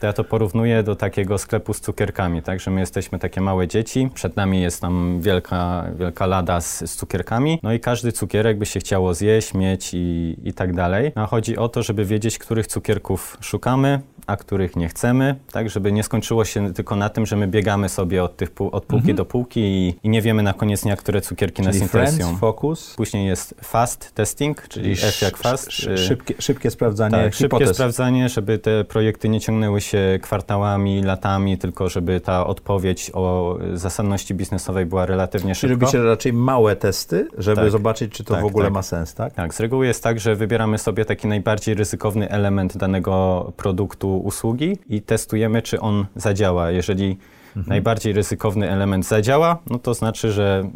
to 0.01 0.07
ja 0.07 0.13
to 0.13 0.25
porównuję 0.25 0.83
do 0.83 0.97
takiego 0.97 1.39
sklepu 1.39 1.75
z 1.75 1.81
cukierkami, 1.81 2.43
tak, 2.43 2.61
że 2.61 2.71
my 2.71 2.81
jesteśmy 2.81 3.19
takie 3.19 3.41
małe 3.41 3.69
dzieci, 3.69 4.11
przed 4.15 4.37
nami 4.37 4.61
jest 4.61 4.81
tam 4.81 5.21
wielka, 5.21 5.87
wielka 5.99 6.27
lada 6.27 6.61
z, 6.61 6.91
z 6.91 6.97
cukierkami, 6.97 7.61
no 7.63 7.73
i 7.73 7.81
każdy 7.81 8.13
cukierek 8.13 8.59
by 8.59 8.67
się 8.67 8.81
chciało 8.81 9.15
zjeść, 9.15 9.55
mieć 9.55 9.95
i, 9.95 10.37
i 10.45 10.53
tak 10.53 10.75
dalej. 10.75 11.13
A 11.15 11.27
chodzi 11.27 11.57
o 11.57 11.69
to, 11.69 11.83
żeby 11.83 12.05
wiedzieć, 12.05 12.39
których 12.39 12.67
cukierków 12.67 13.37
szukamy, 13.41 14.01
a 14.27 14.37
których 14.37 14.77
nie 14.77 14.89
chcemy, 14.89 15.35
tak, 15.53 15.71
żeby 15.71 15.93
nie 15.93 16.03
skończyło 16.03 16.45
się 16.45 16.75
tylko 16.75 16.97
na 16.97 17.09
tym, 17.09 17.27
że 17.27 17.37
my 17.37 17.47
biegamy 17.47 17.89
sobie 17.91 18.25
od, 18.25 18.37
tych 18.37 18.51
pół, 18.51 18.69
od 18.71 18.85
półki 18.85 19.15
do 19.15 19.25
półki 19.25 19.61
i, 19.61 19.95
i 20.03 20.09
nie 20.09 20.23
wiemy 20.23 20.43
na 20.43 20.53
koniec 20.53 20.83
dnia, 20.83 20.97
które 20.97 21.21
cukierki 21.21 21.63
nas 21.63 21.75
Mhm. 21.75 21.81
Czyli 21.81 21.91
friends, 21.91 22.13
interesują. 22.13 22.39
focus, 22.39 22.95
Później 22.97 23.27
jest 23.27 23.55
fast 23.63 24.15
testing, 24.15 24.69
czyli 24.69 24.93
F 24.93 25.23
jak 25.23 25.37
fast. 25.37 25.69
y, 25.69 25.99
szybkie, 25.99 26.35
szybkie 26.39 26.71
sprawdzanie 26.71 27.11
tak, 27.17 27.35
szybkie 27.35 27.67
sprawdzanie, 27.75 28.29
żeby 28.29 28.59
te 28.59 28.85
projekty 28.85 29.29
nie 29.29 29.41
ciągnęły 29.41 29.81
się 29.81 30.19
kwartałami, 30.23 31.03
latami, 31.03 31.59
tylko 31.59 31.89
żeby 31.89 32.21
ta 32.21 32.47
odpowiedź 32.47 33.11
o 33.15 33.59
zasadności 33.75 34.35
biznesowej 34.35 34.87
była 34.87 35.07
relatywnie 35.07 35.55
Czyli 35.55 35.71
szybko. 35.73 35.87
robicie 35.87 36.03
raczej 36.05 36.33
małe 36.33 36.77
testy, 36.77 37.29
żeby 37.39 37.61
Tak. 37.63 37.71
zobaczyć, 37.71 38.13
czy 38.13 38.25
to 38.25 38.35
Tak, 38.35 38.43
w 38.43 38.47
ogóle 38.47 38.65
tak. 38.67 38.75
ma 38.75 38.83
sens, 38.83 39.15
tak? 39.15 39.35
Tak, 39.35 39.55
z 39.55 39.61
reguły 39.61 39.87
jest 39.87 40.03
tak, 40.03 40.21
że 40.21 40.35
wybieramy 40.37 40.79
sobie 40.79 41.05
taki 41.05 41.27
najbardziej 41.29 41.75
ryzykowny 41.75 42.29
element 42.31 42.77
danego 42.77 43.53
produktu, 43.57 44.19
usługi 44.19 44.79
i 44.89 45.03
testujemy, 45.03 45.63
czy 45.63 45.81
on 45.81 46.07
zadziała. 46.17 46.71
Jeżeli 46.71 47.17
Mhm. 47.57 47.67
najbardziej 47.67 48.13
ryzykowny 48.13 48.71
element 48.71 49.07
zadziała, 49.07 49.59
no 49.71 49.79
to 49.79 49.95
znaczy, 49.95 50.33
że 50.33 50.71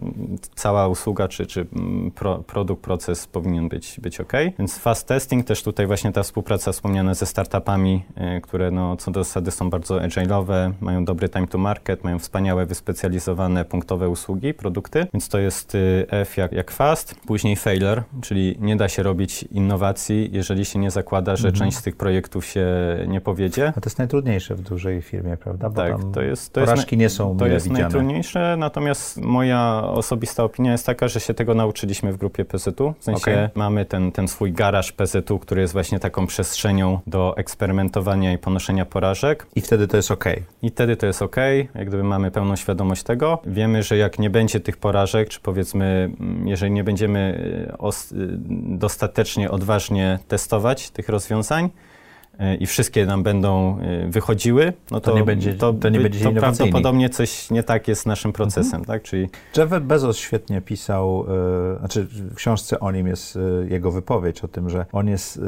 cała 0.55 0.89
usługa 0.89 1.29
czy, 1.29 1.47
czy 1.47 1.67
pro, 2.15 2.39
produkt, 2.39 2.83
proces 2.83 3.27
powinien 3.27 3.69
być, 3.69 4.01
być 4.01 4.21
ok. 4.21 4.33
Więc 4.59 4.79
fast 4.79 5.09
testing, 5.09 5.47
też 5.47 5.63
tutaj 5.63 5.87
właśnie 5.87 6.13
ta 6.13 6.23
współpraca 6.23 6.73
wspomniana 6.73 7.15
ze 7.15 7.27
startupami, 7.27 8.05
y, 8.37 8.41
które 8.41 8.71
no, 8.71 8.97
co 8.97 9.11
do 9.11 9.25
zasady 9.25 9.51
są 9.51 9.71
bardzo 9.71 9.97
agile'owe, 9.97 10.73
mają 10.81 11.05
dobry 11.05 11.29
time 11.29 11.47
to 11.47 11.59
market, 11.59 12.05
mają 12.05 12.19
wspaniałe, 12.19 12.67
wyspecjalizowane 12.67 13.65
punktowe 13.65 14.09
usługi, 14.09 14.55
produkty, 14.55 15.07
więc 15.13 15.29
to 15.29 15.39
jest 15.39 15.75
y, 15.75 16.07
F 16.11 16.37
jak, 16.37 16.53
jak 16.53 16.71
fast. 16.71 17.15
Później 17.27 17.57
failure, 17.57 18.03
czyli 18.23 18.57
nie 18.61 18.77
da 18.77 18.89
się 18.89 19.03
robić 19.03 19.43
innowacji, 19.43 20.31
jeżeli 20.33 20.65
się 20.65 20.79
nie 20.79 20.91
zakłada, 20.91 21.37
że 21.37 21.53
część 21.53 21.77
z 21.77 21.83
tych 21.83 21.97
projektów 21.97 22.47
się 22.47 22.67
nie 23.09 23.21
powiedzie. 23.21 23.73
A 23.77 23.81
to 23.81 23.87
jest 23.87 23.99
najtrudniejsze 23.99 24.55
w 24.55 24.61
dużej 24.61 25.03
firmie, 25.03 25.37
prawda? 25.37 25.71
Bo 25.71 25.77
Tak, 25.77 25.97
to 26.15 26.23
jest, 26.23 26.53
to 26.53 26.61
jest, 26.61 26.64
porażki 26.71 26.97
nie 26.97 27.09
są 27.09 27.37
to 27.37 27.47
jest 27.47 27.69
widziane. 27.69 27.83
najtrudniejsze, 27.83 28.57
natomiast 28.59 29.21
moja 29.21 29.83
osobista 29.87 30.45
opinia 30.45 30.73
jest 30.73 30.87
taka, 30.87 31.09
że 31.09 31.21
się 31.21 31.35
tego 31.35 31.55
nauczyliśmy 31.55 32.13
w 32.13 32.17
grupie 32.17 32.45
PZU. 32.45 32.95
W 32.99 33.05
sensie 33.05 33.23
Okej. 33.23 33.49
mamy 33.55 33.85
ten, 33.85 34.13
ten 34.13 34.29
swój 34.29 34.53
garaż 34.53 34.93
PZU, 34.93 35.39
który 35.39 35.61
jest 35.61 35.73
właśnie 35.73 36.01
taką 36.01 36.27
przestrzenią 36.27 37.01
do 37.07 37.37
eksperymentowania 37.37 38.33
i 38.33 38.39
ponoszenia 38.39 38.85
porażek. 38.87 39.47
I 39.55 39.61
wtedy 39.61 39.89
to 39.89 39.97
jest 39.97 40.11
ok. 40.11 40.25
I 40.63 40.71
wtedy 40.71 40.97
to 40.97 41.07
jest 41.07 41.23
ok, 41.23 41.37
jak 41.75 41.89
gdyby 41.89 42.05
mamy 42.05 42.31
pełną 42.31 42.57
świadomość 42.57 43.03
tego. 43.03 43.39
Wiemy, 43.47 43.83
że 43.83 43.97
jak 43.97 44.19
nie 44.19 44.31
będzie 44.31 44.61
tych 44.61 44.77
porażek, 44.77 45.29
czy 45.29 45.41
powiedzmy, 45.41 46.11
mm, 46.21 46.49
jeżeli 46.49 46.73
nie 46.73 46.85
będziemy 46.85 47.41
y, 47.81 48.17
y, 48.17 48.39
dostatecznie 48.79 49.51
odważnie 49.51 50.19
testować 50.29 50.91
tych 50.91 51.09
rozwiązań, 51.09 51.71
i 52.61 52.67
wszystkie 52.67 53.07
nam 53.07 53.23
będą 53.23 53.79
y, 53.81 54.09
wychodziły, 54.11 54.73
no 54.91 55.01
To 55.01 55.11
to, 55.11 55.17
nie 55.19 55.25
będzie- 55.25 55.55
to 55.55 55.73
nie 55.73 55.91
by- 55.91 56.01
będzie 56.01 56.25
to 56.25 56.33
prawdopodobnie 56.33 57.11
coś 57.11 57.51
nie 57.51 57.63
tak 57.63 57.89
jest 57.89 58.03
z 58.03 58.07
naszym 58.07 58.33
procesem, 58.33 58.85
tak? 58.85 59.03
Czyli 59.03 59.29
Jeff 59.57 59.71
Bezos 59.83 60.17
świetnie 60.17 60.61
pisał, 60.61 61.27
e, 61.75 61.79
znaczy 61.79 62.05
w 62.05 62.35
książce 62.35 62.81
o 62.81 62.93
nim 62.93 63.07
jest 63.07 63.37
e, 63.37 63.41
jego 63.69 63.91
wypowiedź 63.91 64.45
o 64.45 64.49
tym, 64.49 64.71
że 64.71 64.87
on 64.93 65.09
jest 65.09 65.37
e, 65.37 65.41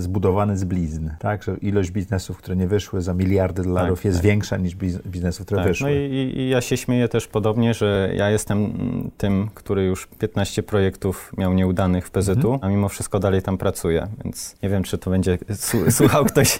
zbudowany 0.00 0.58
z 0.58 0.64
blizn, 0.64 1.08
tak? 1.18 1.42
Że 1.42 1.56
ilość 1.56 1.90
biznesów, 1.90 2.36
które 2.38 2.56
nie 2.56 2.66
wyszły 2.66 3.02
za 3.02 3.14
miliardy 3.14 3.62
dolarów 3.62 3.98
Tak, 3.98 4.04
jest 4.04 4.18
tak. 4.18 4.24
większa 4.26 4.56
niż 4.56 4.74
biz- 4.76 5.02
biznesów, 5.06 5.46
które 5.46 5.60
tak, 5.60 5.68
wyszły. 5.68 5.90
no 5.90 5.94
i, 5.96 6.32
i, 6.36 6.48
ja 6.48 6.60
się 6.60 6.76
śmieję 6.76 7.08
też 7.08 7.26
podobnie, 7.26 7.74
że 7.74 8.12
ja 8.16 8.30
jestem 8.30 8.72
tym, 9.18 9.48
który 9.54 9.84
już 9.84 10.06
15 10.18 10.62
projektów 10.62 11.32
miał 11.38 11.54
nieudanych 11.54 12.06
w 12.06 12.10
PZU, 12.10 12.32
Mhm. 12.32 12.58
a 12.62 12.68
mimo 12.68 12.88
wszystko 12.88 13.18
dalej 13.18 13.42
tam 13.42 13.58
pracuje, 13.58 14.06
więc 14.24 14.56
nie 14.62 14.68
wiem, 14.68 14.82
czy 14.82 14.98
to 14.98 15.10
będzie 15.10 15.38
su- 15.54 15.90
słuchał 16.14 16.24
ktoś, 16.24 16.58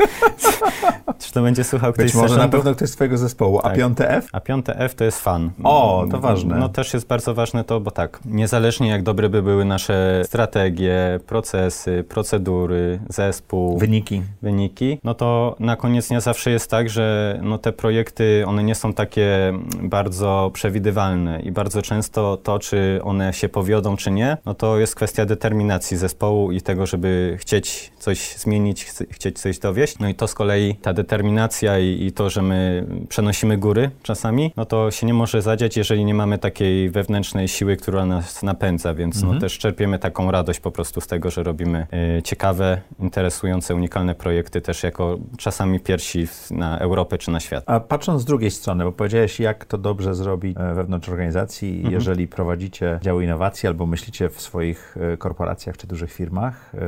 czy 1.22 1.32
to 1.32 1.42
będzie 1.42 1.64
słuchał 1.64 1.92
ktoś 1.92 2.04
Być 2.04 2.14
może 2.14 2.36
na 2.36 2.48
pewno 2.48 2.74
ktoś 2.74 2.88
z 2.88 2.92
twojego 2.92 3.18
zespołu. 3.18 3.58
A 3.58 3.62
Tak. 3.62 3.76
piąte 3.76 4.10
F? 4.10 4.28
A 4.32 4.40
piąte 4.40 4.76
F 4.78 4.94
to 4.94 5.04
jest 5.04 5.20
fan. 5.20 5.50
O, 5.64 6.06
to 6.10 6.20
ważne. 6.20 6.56
No 6.56 6.68
też 6.68 6.94
jest 6.94 7.06
bardzo 7.06 7.34
ważne 7.34 7.64
to, 7.64 7.80
bo 7.80 7.90
tak, 7.90 8.20
niezależnie 8.24 8.88
jak 8.88 9.02
dobre 9.02 9.28
by 9.28 9.42
były 9.42 9.64
nasze 9.64 10.22
strategie, 10.24 11.20
procesy, 11.26 12.04
procedury, 12.08 12.98
zespół, 13.08 13.78
Wyniki. 13.78 14.22
wyniki, 14.42 14.98
no 15.04 15.14
to 15.14 15.56
na 15.60 15.76
koniec 15.76 16.08
dnia 16.08 16.20
zawsze 16.20 16.50
jest 16.50 16.70
tak, 16.70 16.90
że 16.90 17.38
no 17.42 17.58
te 17.58 17.72
projekty, 17.72 18.44
one 18.46 18.64
nie 18.64 18.74
są 18.74 18.92
takie 18.92 19.52
bardzo 19.82 20.50
przewidywalne 20.54 21.40
i 21.40 21.52
bardzo 21.52 21.82
często 21.82 22.36
to, 22.36 22.58
czy 22.58 23.00
one 23.04 23.32
się 23.32 23.48
powiodą, 23.48 23.96
czy 23.96 24.10
nie, 24.10 24.36
no 24.46 24.54
to 24.54 24.78
jest 24.78 24.94
kwestia 24.94 25.26
determinacji 25.26 25.96
zespołu 25.96 26.52
i 26.52 26.60
tego, 26.60 26.86
żeby 26.86 27.36
chcieć 27.40 27.92
coś 27.98 28.34
zmienić, 28.36 28.84
chce- 28.84 29.06
coś 29.44 29.58
dowieść. 29.58 29.98
No 29.98 30.08
i 30.08 30.14
to 30.14 30.26
z 30.28 30.34
kolei 30.34 30.74
ta 30.74 30.92
determinacja 30.92 31.78
i, 31.78 32.04
i 32.06 32.12
to, 32.12 32.30
że 32.30 32.42
my 32.42 32.86
przenosimy 33.08 33.58
góry 33.58 33.90
czasami, 34.02 34.52
no 34.56 34.64
to 34.64 34.90
się 34.90 35.06
nie 35.06 35.14
może 35.14 35.42
zadziać, 35.42 35.76
jeżeli 35.76 36.04
nie 36.04 36.14
mamy 36.14 36.38
takiej 36.38 36.90
wewnętrznej 36.90 37.48
siły, 37.48 37.76
która 37.76 38.06
nas 38.06 38.42
napędza, 38.42 38.94
więc 38.94 39.22
no 39.22 39.40
też 39.40 39.58
czerpiemy 39.58 39.98
taką 39.98 40.30
radość 40.30 40.60
po 40.60 40.70
prostu 40.70 41.00
z 41.00 41.06
tego, 41.06 41.30
że 41.30 41.42
robimy 41.42 41.86
y, 42.18 42.22
ciekawe, 42.22 42.80
interesujące, 43.00 43.74
unikalne 43.74 44.14
projekty 44.14 44.60
też 44.60 44.82
jako 44.82 45.18
czasami 45.38 45.80
pierwsi 45.80 46.26
w- 46.26 46.50
na 46.50 46.78
Europę 46.78 47.18
czy 47.18 47.30
na 47.30 47.40
świat. 47.40 47.64
A 47.66 47.80
patrząc 47.80 48.22
z 48.22 48.24
drugiej 48.24 48.50
strony, 48.50 48.84
bo 48.84 48.92
powiedziałeś, 48.92 49.40
jak 49.40 49.64
to 49.64 49.78
dobrze 49.78 50.14
zrobić 50.14 50.56
e, 50.60 50.74
wewnątrz 50.74 51.08
organizacji, 51.08 51.74
Mhm. 51.76 51.94
jeżeli 51.94 52.28
prowadzicie 52.28 52.98
dział 53.02 53.20
innowacji 53.20 53.66
albo 53.66 53.86
myślicie 53.86 54.28
w 54.28 54.40
swoich 54.40 54.96
e, 55.12 55.16
korporacjach 55.16 55.76
czy 55.76 55.86
dużych 55.86 56.12
firmach, 56.12 56.72
e, 56.74 56.78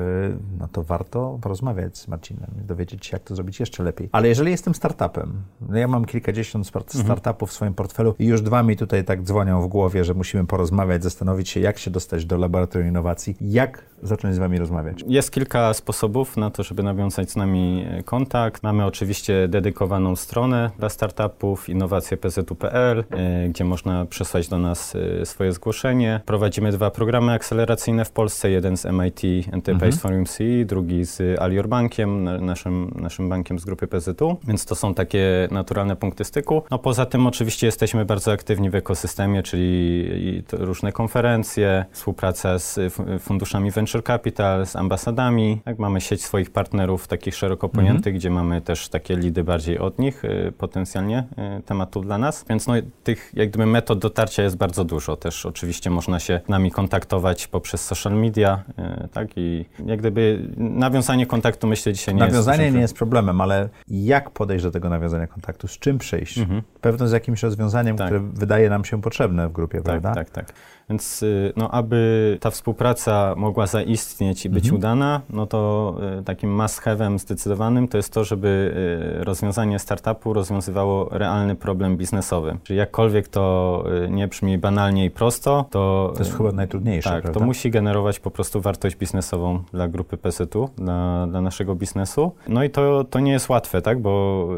no 0.58 0.68
to 0.72 0.82
warto 0.82 1.38
porozmawiać 1.42 1.98
z 1.98 2.08
Marcinem 2.08 2.45
dowiedzieć 2.66 3.06
się, 3.06 3.10
jak 3.12 3.22
to 3.22 3.34
zrobić 3.34 3.60
jeszcze 3.60 3.82
lepiej. 3.82 4.08
Ale 4.12 4.28
jeżeli 4.28 4.50
jestem 4.50 4.74
startupem, 4.74 5.42
no 5.68 5.78
ja 5.78 5.88
mam 5.88 6.04
kilkadziesiąt 6.04 6.66
mhm. 6.76 7.04
startupów 7.04 7.50
w 7.50 7.52
swoim 7.52 7.74
portfelu 7.74 8.14
i 8.18 8.26
już 8.26 8.42
dwa 8.42 8.62
mi 8.62 8.76
tutaj 8.76 9.04
tak 9.04 9.22
dzwonią 9.22 9.62
w 9.62 9.68
głowie, 9.68 10.04
że 10.04 10.14
musimy 10.14 10.46
porozmawiać, 10.46 11.02
zastanowić 11.02 11.48
się, 11.48 11.60
jak 11.60 11.78
się 11.78 11.90
dostać 11.90 12.24
do 12.24 12.38
laboratorium 12.38 12.88
innowacji. 12.88 13.36
Jak 13.40 13.84
zacząć 14.02 14.34
z 14.34 14.38
Wami 14.38 14.58
rozmawiać? 14.58 15.04
Jest 15.06 15.30
kilka 15.30 15.74
sposobów 15.74 16.36
na 16.36 16.50
to, 16.50 16.62
żeby 16.62 16.82
nawiązać 16.82 17.30
z 17.30 17.36
nami 17.36 17.86
e, 17.90 18.02
kontakt. 18.02 18.62
Mamy 18.62 18.84
oczywiście 18.84 19.48
dedykowaną 19.48 20.16
stronę 20.16 20.70
dla 20.78 20.88
startupów 20.88 21.68
innowacjepzu.pl, 21.68 23.04
e, 23.10 23.48
gdzie 23.48 23.64
można 23.64 24.06
przesłać 24.06 24.48
do 24.48 24.58
nas 24.58 24.96
e, 24.96 25.26
swoje 25.26 25.52
zgłoszenie. 25.52 26.20
Prowadzimy 26.26 26.72
dwa 26.72 26.90
programy 26.90 27.32
akceleracyjne 27.32 28.04
w 28.04 28.10
Polsce, 28.10 28.50
jeden 28.50 28.76
z 28.76 28.84
MIT 28.84 29.22
Enterprise 29.52 29.96
mhm. 29.96 30.00
Forum 30.00 30.26
C, 30.26 30.44
drugi 30.64 31.04
z 31.04 31.40
Alior 31.40 31.68
Bankiem, 31.68 32.28
naszym, 32.40 32.92
naszym 32.94 33.28
bankiem 33.28 33.58
z 33.58 33.64
grupy 33.64 33.86
PZU, 33.86 34.36
więc 34.48 34.64
to 34.64 34.74
są 34.74 34.94
takie 34.94 35.48
naturalne 35.50 35.96
punkty 35.96 36.24
styku. 36.24 36.62
No 36.70 36.78
poza 36.78 37.06
tym 37.06 37.26
oczywiście 37.26 37.66
jesteśmy 37.66 38.04
bardzo 38.04 38.32
aktywni 38.32 38.70
w 38.70 38.74
ekosystemie, 38.74 39.42
czyli 39.42 40.42
różne 40.52 40.92
konferencje, 40.92 41.84
współpraca 41.92 42.58
z 42.58 42.78
funduszami 43.20 43.70
venture 43.70 44.04
capital, 44.04 44.66
z 44.66 44.76
ambasadami. 44.76 45.60
Tak, 45.64 45.78
mamy 45.78 46.00
sieć 46.00 46.24
swoich 46.24 46.50
partnerów 46.50 47.08
takich 47.08 47.34
szeroko 47.34 47.68
pojętych, 47.68 47.96
mhm. 48.06 48.16
gdzie 48.16 48.30
mamy 48.30 48.60
też 48.60 48.88
takie 48.88 49.16
lidy 49.16 49.44
bardziej 49.44 49.78
od 49.78 49.98
nich 49.98 50.24
y, 50.24 50.52
potencjalnie 50.58 51.24
y, 51.58 51.62
tematów 51.62 52.06
dla 52.06 52.18
nas. 52.18 52.44
Więc 52.48 52.66
no, 52.66 52.74
tych 53.04 53.32
jak 53.34 53.48
gdyby 53.48 53.66
metod 53.66 53.98
dotarcia 53.98 54.42
jest 54.42 54.56
bardzo 54.56 54.84
dużo. 54.84 55.16
Też 55.16 55.46
oczywiście 55.46 55.90
można 55.90 56.20
się 56.20 56.40
nami 56.48 56.70
kontaktować 56.70 57.46
poprzez 57.46 57.84
social 57.84 58.12
media, 58.12 58.62
y, 59.04 59.08
tak 59.08 59.28
i 59.36 59.64
jak 59.86 59.98
gdyby 59.98 60.48
nawiązanie 60.56 61.26
kontaktu 61.26 61.66
myślę 61.66 61.92
dzisiaj 61.92 62.14
nie 62.14 62.25
nawiązanie 62.32 62.64
jest... 62.64 62.74
Nie 62.74 62.80
jest 62.80 62.94
problemem, 62.94 63.40
ale 63.40 63.68
jak 63.88 64.30
podejść 64.30 64.64
do 64.64 64.70
tego 64.70 64.88
nawiązania 64.88 65.26
kontaktu? 65.26 65.68
Z 65.68 65.78
czym 65.78 65.98
przyjść? 65.98 66.38
Mhm. 66.38 66.62
Pewno 66.80 67.08
z 67.08 67.12
jakimś 67.12 67.42
rozwiązaniem, 67.42 67.96
tak. 67.96 68.06
które 68.06 68.20
wydaje 68.20 68.70
nam 68.70 68.84
się 68.84 69.00
potrzebne 69.00 69.48
w 69.48 69.52
grupie, 69.52 69.78
tak, 69.78 69.84
prawda? 69.84 70.14
Tak, 70.14 70.30
tak. 70.30 70.52
Więc 70.90 71.22
y, 71.22 71.52
no, 71.56 71.70
aby 71.70 72.38
ta 72.40 72.50
współpraca 72.50 73.34
mogła 73.36 73.66
zaistnieć 73.66 74.46
i 74.46 74.48
być 74.48 74.64
mhm. 74.64 74.78
udana, 74.78 75.20
no 75.30 75.46
to 75.46 75.94
y, 76.20 76.24
takim 76.24 76.54
must 76.54 76.82
have'em 76.82 77.18
zdecydowanym 77.18 77.88
to 77.88 77.96
jest 77.96 78.12
to, 78.12 78.24
żeby 78.24 78.74
y, 79.20 79.24
rozwiązanie 79.24 79.78
startupu 79.78 80.32
rozwiązywało 80.32 81.08
realny 81.10 81.54
problem 81.54 81.96
biznesowy. 81.96 82.58
Czyli 82.62 82.78
jakkolwiek 82.78 83.28
to 83.28 83.84
nie 84.10 84.28
brzmi 84.28 84.58
banalnie 84.58 85.04
i 85.04 85.10
prosto, 85.10 85.64
to... 85.70 86.12
To 86.14 86.18
jest 86.18 86.36
chyba 86.36 86.52
najtrudniejsze, 86.52 87.10
Tak, 87.10 87.22
prawda? 87.22 87.40
to 87.40 87.46
musi 87.46 87.70
generować 87.70 88.20
po 88.20 88.30
prostu 88.30 88.60
wartość 88.60 88.96
biznesową 88.96 89.62
dla 89.72 89.88
grupy 89.88 90.16
PZU, 90.16 90.70
dla, 90.76 91.26
dla 91.26 91.40
naszego 91.40 91.74
biznesu. 91.74 92.32
No 92.48 92.64
i 92.64 92.70
to, 92.70 93.04
to 93.04 93.20
nie 93.20 93.32
jest 93.32 93.48
łatwe, 93.48 93.82
tak, 93.82 94.00
bo 94.00 94.48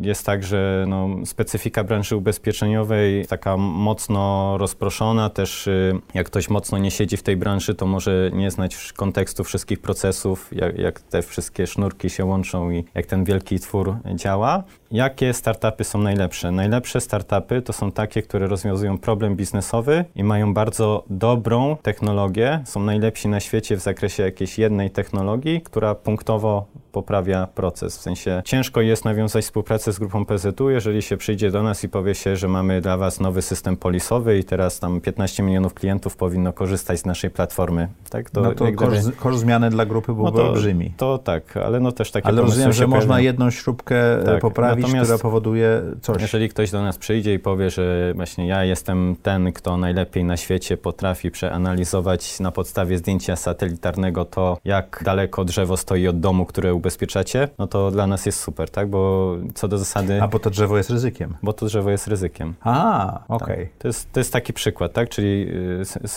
jest 0.00 0.26
tak, 0.26 0.42
że 0.42 0.84
no, 0.88 1.08
specyfika 1.24 1.84
branży 1.84 2.16
ubezpieczeniowej 2.16 3.26
taka 3.26 3.56
mocno 3.56 4.54
rozproszona, 4.58 5.30
też 5.30 5.43
też 5.44 5.66
y, 5.66 6.00
jak 6.14 6.26
ktoś 6.26 6.48
mocno 6.50 6.78
nie 6.78 6.90
siedzi 6.90 7.16
w 7.16 7.22
tej 7.22 7.36
branży, 7.36 7.74
to 7.74 7.86
może 7.86 8.30
nie 8.34 8.50
znać 8.50 8.92
kontekstu 8.92 9.44
wszystkich 9.44 9.78
procesów, 9.78 10.48
jak, 10.52 10.78
jak 10.78 11.00
te 11.00 11.22
wszystkie 11.22 11.66
sznurki 11.66 12.10
się 12.10 12.24
łączą 12.24 12.70
i 12.70 12.84
jak 12.94 13.06
ten 13.06 13.24
wielki 13.24 13.58
twór 13.60 13.96
działa. 14.14 14.64
Jakie 14.94 15.32
startupy 15.32 15.84
są 15.84 15.98
najlepsze? 15.98 16.50
Najlepsze 16.50 17.00
startupy 17.00 17.62
to 17.62 17.72
są 17.72 17.92
takie, 17.92 18.22
które 18.22 18.46
rozwiązują 18.46 18.98
problem 18.98 19.36
biznesowy 19.36 20.04
i 20.14 20.24
mają 20.24 20.54
bardzo 20.54 21.04
dobrą 21.10 21.76
technologię, 21.82 22.62
są 22.64 22.80
najlepsi 22.80 23.28
na 23.28 23.40
świecie 23.40 23.76
w 23.76 23.80
zakresie 23.80 24.22
jakiejś 24.22 24.58
jednej 24.58 24.90
technologii, 24.90 25.60
która 25.60 25.94
punktowo 25.94 26.66
poprawia 26.94 27.46
proces. 27.46 27.98
W 27.98 28.00
sensie 28.00 28.42
ciężko 28.44 28.80
jest 28.80 29.04
nawiązać 29.04 29.44
współpracę 29.44 29.92
z 29.92 29.98
grupą 29.98 30.24
PZU, 30.24 30.70
jeżeli 30.70 31.02
się 31.02 31.16
przyjdzie 31.16 31.50
do 31.50 31.62
nas 31.62 31.84
i 31.84 31.88
powie 31.88 32.14
się, 32.14 32.36
że 32.36 32.48
mamy 32.48 32.80
dla 32.80 32.96
was 32.96 33.20
nowy 33.20 33.42
system 33.42 33.76
polisowy 33.76 34.38
i 34.38 34.44
teraz 34.44 34.80
tam 34.80 35.00
15 35.00 35.42
milionów 35.42 35.74
klientów 35.74 36.16
powinno 36.16 36.52
korzystać 36.52 37.00
z 37.00 37.06
naszej 37.06 37.30
platformy. 37.30 37.88
Tak? 38.10 38.30
To, 38.30 38.40
no 38.40 38.52
to 38.52 38.72
koszt, 38.72 39.16
koszt 39.16 39.40
zmiany 39.40 39.70
dla 39.70 39.86
grupy 39.86 40.14
byłby 40.14 40.30
no 40.30 40.36
to, 40.36 40.48
olbrzymi. 40.48 40.94
To 40.96 41.18
tak, 41.18 41.56
ale 41.56 41.80
no 41.80 41.92
też 41.92 42.10
takie 42.10 42.26
Ale 42.26 42.42
rozumiem, 42.42 42.72
że 42.72 42.86
można 42.86 43.20
jedną 43.20 43.50
śrubkę 43.50 44.20
e, 44.20 44.24
tak. 44.24 44.40
poprawić, 44.40 44.83
Natomiast 44.86 45.10
która 45.10 45.22
powoduje 45.22 45.82
coś. 46.02 46.22
Jeżeli 46.22 46.48
ktoś 46.48 46.70
do 46.70 46.82
nas 46.82 46.98
przyjdzie 46.98 47.34
i 47.34 47.38
powie, 47.38 47.70
że 47.70 48.12
właśnie 48.16 48.46
ja 48.46 48.64
jestem 48.64 49.16
ten, 49.22 49.52
kto 49.52 49.76
najlepiej 49.76 50.24
na 50.24 50.36
świecie 50.36 50.76
potrafi 50.76 51.30
przeanalizować 51.30 52.40
na 52.40 52.50
podstawie 52.50 52.98
zdjęcia 52.98 53.36
satelitarnego 53.36 54.24
to, 54.24 54.58
jak 54.64 55.02
daleko 55.04 55.44
drzewo 55.44 55.76
stoi 55.76 56.08
od 56.08 56.20
domu, 56.20 56.46
które 56.46 56.74
ubezpieczacie, 56.74 57.48
no 57.58 57.66
to 57.66 57.90
dla 57.90 58.06
nas 58.06 58.26
jest 58.26 58.40
super, 58.40 58.70
tak? 58.70 58.88
Bo 58.88 59.36
co 59.54 59.68
do 59.68 59.78
zasady... 59.78 60.22
A 60.22 60.28
bo 60.28 60.38
to 60.38 60.50
drzewo 60.50 60.76
jest 60.76 60.90
ryzykiem. 60.90 61.36
Bo 61.42 61.52
to 61.52 61.66
drzewo 61.66 61.90
jest 61.90 62.06
ryzykiem. 62.06 62.54
A, 62.60 63.20
okej. 63.28 63.46
Okay. 63.46 63.66
Tak. 63.66 63.78
To, 63.78 63.88
jest, 63.88 64.12
to 64.12 64.20
jest 64.20 64.32
taki 64.32 64.52
przykład, 64.52 64.92
tak? 64.92 65.08
Czyli 65.08 65.46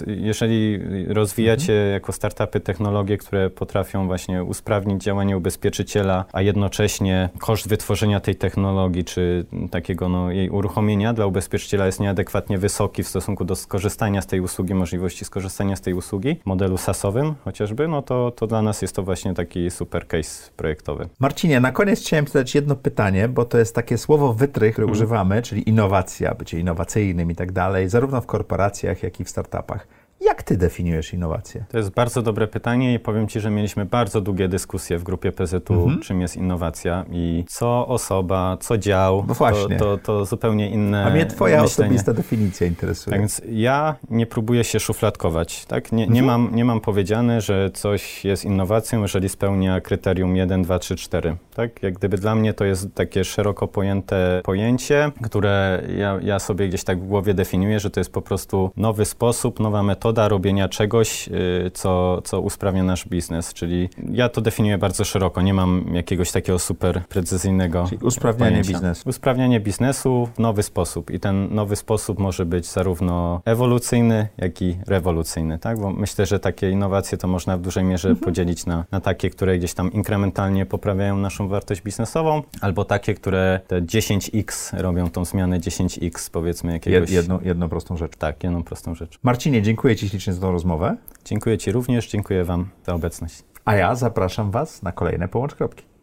y, 0.08 0.16
jeżeli 0.18 0.80
rozwijacie 1.08 1.74
mhm. 1.74 1.94
jako 1.94 2.12
startupy 2.12 2.60
technologie, 2.60 3.18
które 3.18 3.50
potrafią 3.50 4.08
właśnie 4.08 4.44
usprawnić 4.44 5.04
działanie 5.04 5.38
ubezpieczyciela, 5.38 6.26
a 6.34 6.42
jednocześnie 6.42 7.30
koszt 7.40 7.70
wytworzenia 7.70 8.20
tej 8.20 8.36
technologii, 8.36 8.57
czy 9.06 9.46
takiego 9.72 10.10
no, 10.10 10.32
jej 10.32 10.50
uruchomienia 10.50 11.14
dla 11.14 11.26
ubezpieczyciela 11.26 11.86
jest 11.86 12.00
nieadekwatnie 12.00 12.58
wysoki 12.58 13.04
w 13.04 13.08
stosunku 13.08 13.46
do 13.46 13.56
skorzystania 13.56 14.22
z 14.22 14.28
tej 14.28 14.42
usługi, 14.42 14.76
możliwości 14.76 15.26
skorzystania 15.26 15.76
z 15.76 15.82
tej 15.82 15.94
usługi, 15.94 16.40
modelu 16.46 16.78
SaaS-owym 16.78 17.34
chociażby, 17.44 17.88
no 17.88 18.02
to, 18.02 18.32
to 18.32 18.48
dla 18.48 18.62
nas 18.62 18.82
jest 18.82 18.96
to 18.96 19.04
właśnie 19.04 19.34
taki 19.34 19.72
super 19.72 20.08
case 20.08 20.52
projektowy. 20.58 21.10
Marcinie, 21.20 21.60
na 21.60 21.72
koniec 21.72 22.00
chciałem 22.00 22.28
zadać 22.28 22.56
jedno 22.56 22.76
pytanie, 22.76 23.28
bo 23.28 23.46
to 23.46 23.58
jest 23.58 23.76
takie 23.76 23.98
słowo 23.98 24.34
wytrych, 24.34 24.74
które 24.74 24.86
mm. 24.86 24.92
używamy, 24.92 25.42
czyli 25.42 25.70
innowacja, 25.70 26.36
bycie 26.36 26.60
innowacyjnym 26.60 27.32
i 27.32 27.36
tak 27.36 27.52
dalej, 27.52 27.90
zarówno 27.90 28.22
w 28.22 28.26
korporacjach, 28.26 29.04
jak 29.04 29.20
i 29.20 29.24
w 29.24 29.30
startupach. 29.30 29.88
Jak 30.28 30.44
ty 30.44 30.58
definiujesz 30.58 31.14
innowację? 31.14 31.66
To 31.70 31.78
jest 31.78 31.90
bardzo 31.90 32.22
dobre 32.22 32.48
pytanie 32.48 32.94
i 32.94 33.00
powiem 33.00 33.28
ci, 33.28 33.40
że 33.40 33.50
mieliśmy 33.50 33.86
bardzo 33.86 34.22
długie 34.22 34.48
dyskusje 34.48 34.98
w 34.98 35.04
grupie 35.04 35.32
PZU, 35.32 35.74
mhm. 35.74 36.02
czym 36.02 36.22
jest 36.22 36.36
innowacja 36.38 37.06
i 37.12 37.46
co 37.48 37.88
osoba, 37.88 38.58
co 38.60 38.78
dział, 38.78 39.26
no 39.28 39.34
właśnie. 39.34 39.78
To, 39.78 39.98
to, 39.98 40.04
to 40.04 40.26
zupełnie 40.26 40.70
inne 40.70 41.06
A 41.06 41.10
mnie 41.10 41.26
twoja 41.26 41.62
myślenie. 41.62 41.90
osobista 41.90 42.14
definicja 42.14 42.68
interesuje. 42.68 43.12
Tak 43.12 43.20
więc 43.20 43.42
ja 43.50 43.96
nie 44.10 44.26
próbuję 44.26 44.64
się 44.64 44.80
szufladkować, 44.80 45.66
tak? 45.66 45.92
Nie, 45.92 46.08
nie, 46.08 46.22
mhm. 46.22 46.26
mam, 46.26 46.56
nie 46.56 46.66
mam 46.66 46.82
powiedziane, 46.82 47.42
że 47.42 47.72
coś 47.74 48.26
jest 48.26 48.46
innowacją, 48.46 49.02
jeżeli 49.02 49.30
spełnia 49.30 49.82
kryterium 49.82 50.36
1, 50.36 50.64
2, 50.64 50.80
3, 50.80 50.96
4, 50.96 51.38
tak? 51.56 51.84
Jak 51.84 51.94
gdyby 51.94 52.18
dla 52.18 52.36
mnie 52.36 52.54
to 52.54 52.66
jest 52.66 52.96
takie 52.96 53.24
szeroko 53.24 53.68
pojęte 53.68 54.42
pojęcie, 54.44 55.12
które 55.24 55.84
ja, 55.98 56.20
ja 56.22 56.40
sobie 56.40 56.68
gdzieś 56.68 56.84
tak 56.84 57.00
w 57.00 57.08
głowie 57.08 57.34
definiuję, 57.34 57.80
że 57.80 57.90
to 57.90 58.00
jest 58.00 58.12
po 58.12 58.22
prostu 58.22 58.72
nowy 58.78 59.06
sposób, 59.06 59.60
nowa 59.60 59.84
metoda 59.84 60.17
metoda 60.18 60.28
robienia 60.28 60.70
czegoś, 60.70 61.28
y, 61.28 61.72
co, 61.74 62.22
co 62.22 62.42
usprawnia 62.42 62.84
nasz 62.84 63.08
biznes. 63.08 63.54
Czyli 63.54 63.90
ja 64.12 64.30
to 64.30 64.42
definiuję 64.42 64.78
bardzo 64.78 65.04
szeroko, 65.04 65.42
nie 65.42 65.54
mam 65.54 65.86
jakiegoś 65.94 66.32
takiego 66.32 66.60
super 66.60 67.02
precyzyjnego. 67.10 67.86
Czyli 67.90 68.06
usprawnianie 68.06 68.52
pojęcia. 68.52 68.74
biznesu. 68.74 69.10
Usprawnianie 69.10 69.60
biznesu 69.60 70.30
w 70.36 70.40
nowy 70.40 70.64
sposób. 70.64 71.12
I 71.12 71.20
ten 71.20 71.56
nowy 71.56 71.76
sposób 71.76 72.20
może 72.20 72.46
być 72.46 72.66
zarówno 72.66 73.42
ewolucyjny, 73.46 74.28
jak 74.38 74.62
i 74.62 74.78
rewolucyjny. 74.88 75.60
Tak? 75.60 75.80
Bo 75.80 75.92
myślę, 75.92 76.26
że 76.26 76.40
takie 76.40 76.72
innowacje 76.72 77.18
to 77.18 77.28
można 77.28 77.58
w 77.58 77.62
dużej 77.62 77.84
mierze 77.84 78.10
mhm. 78.10 78.26
podzielić 78.26 78.66
na, 78.66 78.86
na 78.92 79.02
takie, 79.02 79.30
które 79.30 79.58
gdzieś 79.58 79.74
tam 79.74 79.94
inkrementalnie 79.94 80.66
poprawiają 80.66 81.18
naszą 81.18 81.48
wartość 81.48 81.82
biznesową, 81.82 82.44
albo 82.62 82.86
takie, 82.86 83.14
które 83.14 83.60
te 83.68 83.82
10x 83.82 84.82
robią 84.82 85.10
tą 85.10 85.26
zmianę 85.26 85.60
10x, 85.60 86.30
powiedzmy 86.32 86.74
jakiegoś... 86.74 87.12
Jedną, 87.12 87.40
jedną 87.42 87.70
prostą 87.70 87.98
rzecz. 87.98 88.16
Tak, 88.18 88.44
jedną 88.44 88.64
prostą 88.64 88.96
rzecz. 88.96 89.20
Marcinie, 89.24 89.62
dziękuję 89.62 89.96
Ci 90.08 90.12
ślicznie 90.12 90.34
za 90.34 90.42
tą 90.42 90.52
rozmowę. 90.52 90.98
Dziękuję 91.26 91.58
Ci 91.58 91.72
również, 91.72 92.10
dziękuję 92.10 92.44
Wam 92.44 92.70
za 92.86 92.94
obecność. 92.94 93.44
A 93.66 93.76
ja 93.76 93.96
zapraszam 93.96 94.52
Was 94.52 94.84
na 94.84 94.92
kolejne 94.92 95.28
Połącz 95.28 95.56
Kropki. 95.56 95.97